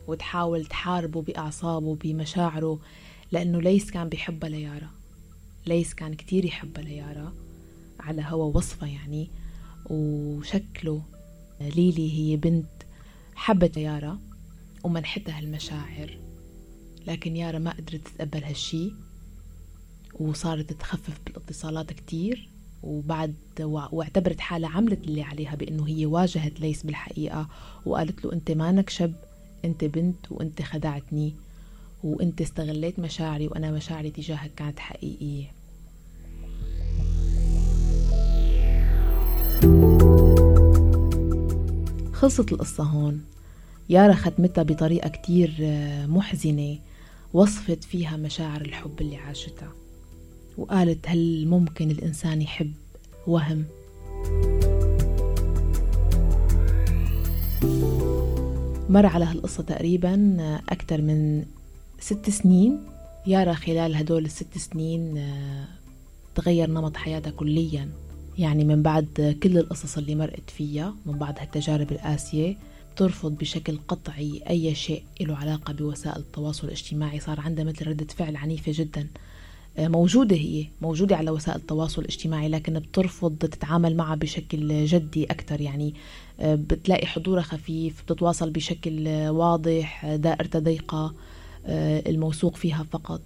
وتحاول 0.09 0.67
تحاربه 0.67 1.23
بأعصابه 1.23 1.95
بمشاعره 1.95 2.79
لأنه 3.33 3.61
ليس 3.61 3.91
كان 3.91 4.09
بيحبها 4.09 4.51
ليارا. 4.51 4.91
ليس 5.67 5.95
كان 5.95 6.15
كتير 6.15 6.45
يحبها 6.45 6.85
ليارا. 6.85 7.33
على 8.01 8.23
هوا 8.23 8.57
وصفة 8.57 8.87
يعني. 8.87 9.29
وشكله 9.91 11.03
ليلي 11.61 12.13
هي 12.13 12.37
بنت 12.37 12.67
حبت 13.35 13.77
يارا 13.77 14.19
ومنحتها 14.85 15.39
هالمشاعر. 15.39 16.19
لكن 17.07 17.37
يارا 17.37 17.59
ما 17.59 17.71
قدرت 17.71 18.09
تتقبل 18.09 18.45
هالشي 18.45 18.93
وصارت 20.15 20.73
تخفف 20.73 21.21
بالاتصالات 21.27 21.93
كتير. 21.93 22.49
وبعد 22.83 23.35
واعتبرت 23.93 24.41
حالها 24.41 24.71
عملت 24.71 25.05
اللي 25.05 25.23
عليها 25.23 25.55
بأنه 25.55 25.89
هي 25.89 26.07
واجهت 26.07 26.61
ليس 26.61 26.83
بالحقيقة 26.83 27.49
وقالت 27.87 28.25
له 28.25 28.33
أنت 28.33 28.51
مانك 28.51 28.91
شب. 28.91 29.13
انت 29.65 29.85
بنت 29.85 30.33
وانت 30.33 30.63
خدعتني 30.63 31.35
وانت 32.05 32.41
استغليت 32.41 32.99
مشاعري 32.99 33.47
وأنا 33.47 33.71
مشاعري 33.71 34.11
تجاهك 34.11 34.51
كانت 34.57 34.79
حقيقية. 34.79 35.45
خلصت 42.13 42.53
القصة 42.53 42.85
هون. 42.85 43.25
يارا 43.89 44.15
ختمتها 44.15 44.63
بطريقة 44.63 45.09
كتير 45.09 45.55
آه، 45.61 46.07
محزنة 46.07 46.79
وصفت 47.33 47.85
فيها 47.85 48.17
مشاعر 48.17 48.61
الحب 48.61 49.01
اللي 49.01 49.17
عاشتها 49.17 49.73
وقالت 50.59 51.09
هل 51.09 51.47
ممكن 51.49 51.91
الإنسان 51.91 52.43
يحب 52.43 52.73
وهم؟ 53.27 53.65
مر 58.89 59.07
على 59.07 59.25
هالقصة 59.25 59.63
تقريبا 59.63 60.37
أكثر 60.69 61.03
من 61.03 61.45
ست 62.01 62.31
سنين. 62.31 62.81
يارا 63.27 63.53
خلال 63.53 63.97
هدول 63.97 64.25
الست 64.25 64.59
سنين 64.59 65.19
آه، 65.19 65.65
تغير 66.35 66.71
نمط 66.71 66.97
حياتها 66.97 67.31
كليا. 67.31 67.89
يعني 68.39 68.65
من 68.65 68.83
بعد 68.83 69.37
كل 69.43 69.59
القصص 69.59 69.99
اللي 69.99 70.15
مرقت 70.15 70.51
فيها 70.51 70.95
من 71.07 71.19
بعد 71.19 71.39
هالتجارب 71.39 71.93
القاسية 71.93 72.57
بترفض 72.95 73.39
بشكل 73.39 73.79
قطعي 73.89 74.43
أي 74.51 74.75
شيء 74.75 75.03
له 75.21 75.37
علاقة 75.37 75.73
بوسائل 75.73 76.21
التواصل 76.21 76.67
الاجتماعي. 76.67 77.21
صار 77.21 77.41
عندها 77.41 77.65
مثل 77.65 77.87
ردة 77.89 78.07
فعل 78.17 78.37
عنيفة 78.37 78.73
جدا. 78.75 79.01
آه، 79.01 79.07
موجودة 79.79 80.37
هي 80.37 80.67
موجودة 80.83 81.17
على 81.17 81.31
وسائل 81.31 81.57
التواصل 81.59 82.03
الاجتماعي 82.03 82.49
لكن 82.49 82.79
بترفض 82.79 83.37
تتعامل 83.37 83.97
معها 83.97 84.15
بشكل 84.15 84.85
جدي 84.85 85.25
أكثر 85.25 85.61
يعني 85.61 85.95
آه، 86.41 86.55
بتلاقي 86.55 87.07
حضورها 87.07 87.43
خفيف 87.43 88.03
بتتواصل 88.03 88.51
بشكل 88.51 89.09
واضح 89.29 90.07
دائرتها 90.07 90.59
ضيقة 90.59 91.15
آه، 91.67 92.03
الموثوق 92.11 92.57
فيها 92.57 92.87
فقط. 92.93 93.21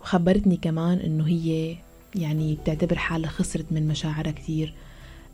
وخبرتني 0.00 0.56
كمان 0.56 0.98
إنه 0.98 1.26
هي 1.26 1.76
يعني 2.14 2.54
بتعتبر 2.54 2.96
حالها 2.96 3.30
خسرت 3.30 3.66
من 3.70 3.88
مشاعرها 3.88 4.32
كثير 4.32 4.74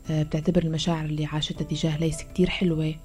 بتعتبر 0.09 0.63
المشاعر 0.63 1.05
اللي 1.05 1.25
عاشتها 1.25 1.63
تجاه 1.65 1.97
ليس 1.97 2.23
كتير 2.23 2.49
حلوة 2.49 2.95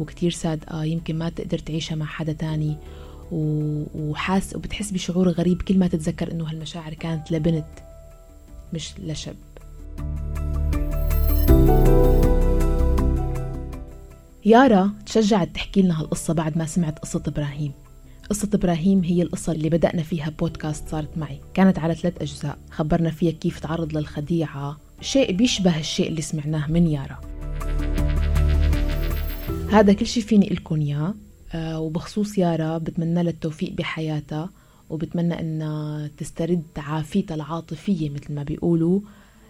وكتير 0.00 0.30
صادقة 0.30 0.84
يمكن 0.84 1.18
ما 1.18 1.28
تقدر 1.28 1.58
تعيشها 1.58 1.94
مع 1.94 2.06
حدا 2.06 2.32
تاني. 2.32 2.76
وحاس 3.32 4.56
وبتحس 4.56 4.90
بشعور 4.90 5.28
غريب 5.28 5.62
كل 5.62 5.78
ما 5.78 5.86
تتذكر 5.86 6.32
إنه 6.32 6.50
هالمشاعر 6.50 6.94
كانت 6.94 7.32
لبنت 7.32 7.66
مش 8.72 8.92
لشب. 8.98 9.36
يارا 14.44 14.90
تشجعت 15.06 15.48
تحكي 15.54 15.82
لنا 15.82 16.00
هالقصة 16.00 16.34
بعد 16.34 16.58
ما 16.58 16.66
سمعت 16.66 16.98
قصة 16.98 17.22
إبراهيم. 17.26 17.72
قصة 18.30 18.48
إبراهيم 18.54 19.04
هي 19.04 19.22
القصة 19.22 19.52
اللي 19.52 19.68
بدأنا 19.68 20.02
فيها 20.02 20.30
بودكاست 20.30 20.88
صارت 20.88 21.18
معي. 21.18 21.40
كانت 21.54 21.78
على 21.78 21.94
ثلاث 21.94 22.22
أجزاء. 22.22 22.58
خبرنا 22.70 23.10
فيها 23.10 23.32
كيف 23.32 23.58
تعرض 23.58 23.96
للخديعة. 23.96 24.76
شيء 25.00 25.32
بيشبه 25.32 25.78
الشيء 25.78 26.08
اللي 26.08 26.22
سمعناه 26.22 26.70
من 26.70 26.86
يارا. 26.86 27.20
هذا 29.70 29.92
كل 29.92 30.06
شيء 30.06 30.22
فيني 30.22 30.48
لكم 30.48 30.80
إياه 30.80 30.98
آه، 30.98 31.14
وبخصوص 31.54 32.38
يارا 32.38 32.78
بتمنى 32.78 33.22
لها 33.22 33.32
التوفيق 33.32 33.72
بحياتها 33.72 34.50
وبتمنى 34.90 35.40
انها 35.40 36.10
تسترد 36.18 36.62
عافيتها 36.76 37.34
العاطفية 37.34 38.10
مثل 38.10 38.34
ما 38.34 38.42
بيقولوا. 38.42 39.00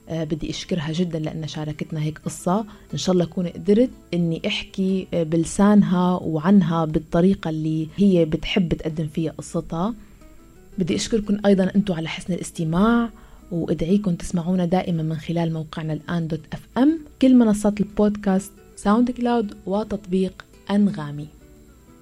أه 0.08 0.24
بدي 0.24 0.50
أشكرها 0.50 0.92
جدا 0.92 1.18
لأنها 1.18 1.46
شاركتنا 1.46 2.02
هيك 2.02 2.18
قصة. 2.18 2.64
إن 2.92 2.98
شاء 2.98 3.12
الله 3.12 3.24
أكون 3.24 3.46
قدرت 3.46 3.90
إني 4.14 4.42
أحكي 4.46 5.06
آه، 5.14 5.22
بلسانها 5.22 6.16
وعنها 6.16 6.84
بالطريقة 6.84 7.50
اللي 7.50 7.88
هي 7.96 8.24
بتحب 8.24 8.74
تقدم 8.74 9.06
فيها 9.06 9.32
قصتها. 9.38 9.94
بدي 10.78 10.94
أشكركم 10.96 11.38
أيضا 11.46 11.70
أنتم 11.76 11.94
على 11.94 12.08
حسن 12.08 12.32
الاستماع 12.32 13.10
وادعيكم 13.52 14.14
تسمعونا 14.14 14.64
دائما 14.64 15.02
من 15.02 15.16
خلال 15.16 15.52
موقعنا 15.52 15.92
الآن 15.92 16.28
dot 16.28 16.40
FM 16.52 16.98
كل 17.22 17.34
منصات 17.34 17.80
البودكاست 17.80 18.52
SoundCloud 18.76 19.54
وتطبيق 19.66 20.44
أنغامي. 20.70 21.26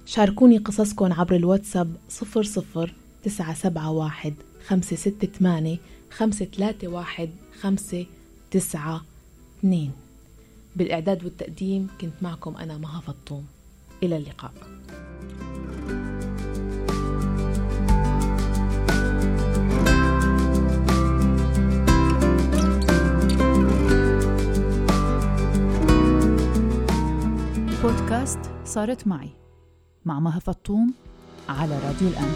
شاركوني 0.05 0.57
قصصكم 0.57 1.13
عبر 1.13 1.35
الواتساب 1.35 1.95
00 2.09 2.89
971 3.23 4.35
568 4.67 5.77
531 6.11 7.29
592 7.61 9.91
بالإعداد 10.75 11.23
والتقديم 11.23 11.87
كنت 12.01 12.13
معكم 12.21 12.57
أنا 12.57 12.77
مها 12.77 13.01
فطوم. 13.01 13.45
إلى 14.03 14.17
اللقاء. 14.17 14.53
بودكاست 27.83 28.39
صارت 28.65 29.07
معي. 29.07 29.29
مع 30.05 30.19
مها 30.19 30.39
فطوم 30.39 30.93
على 31.49 31.79
راديو 31.85 32.07
الآن. 32.07 32.33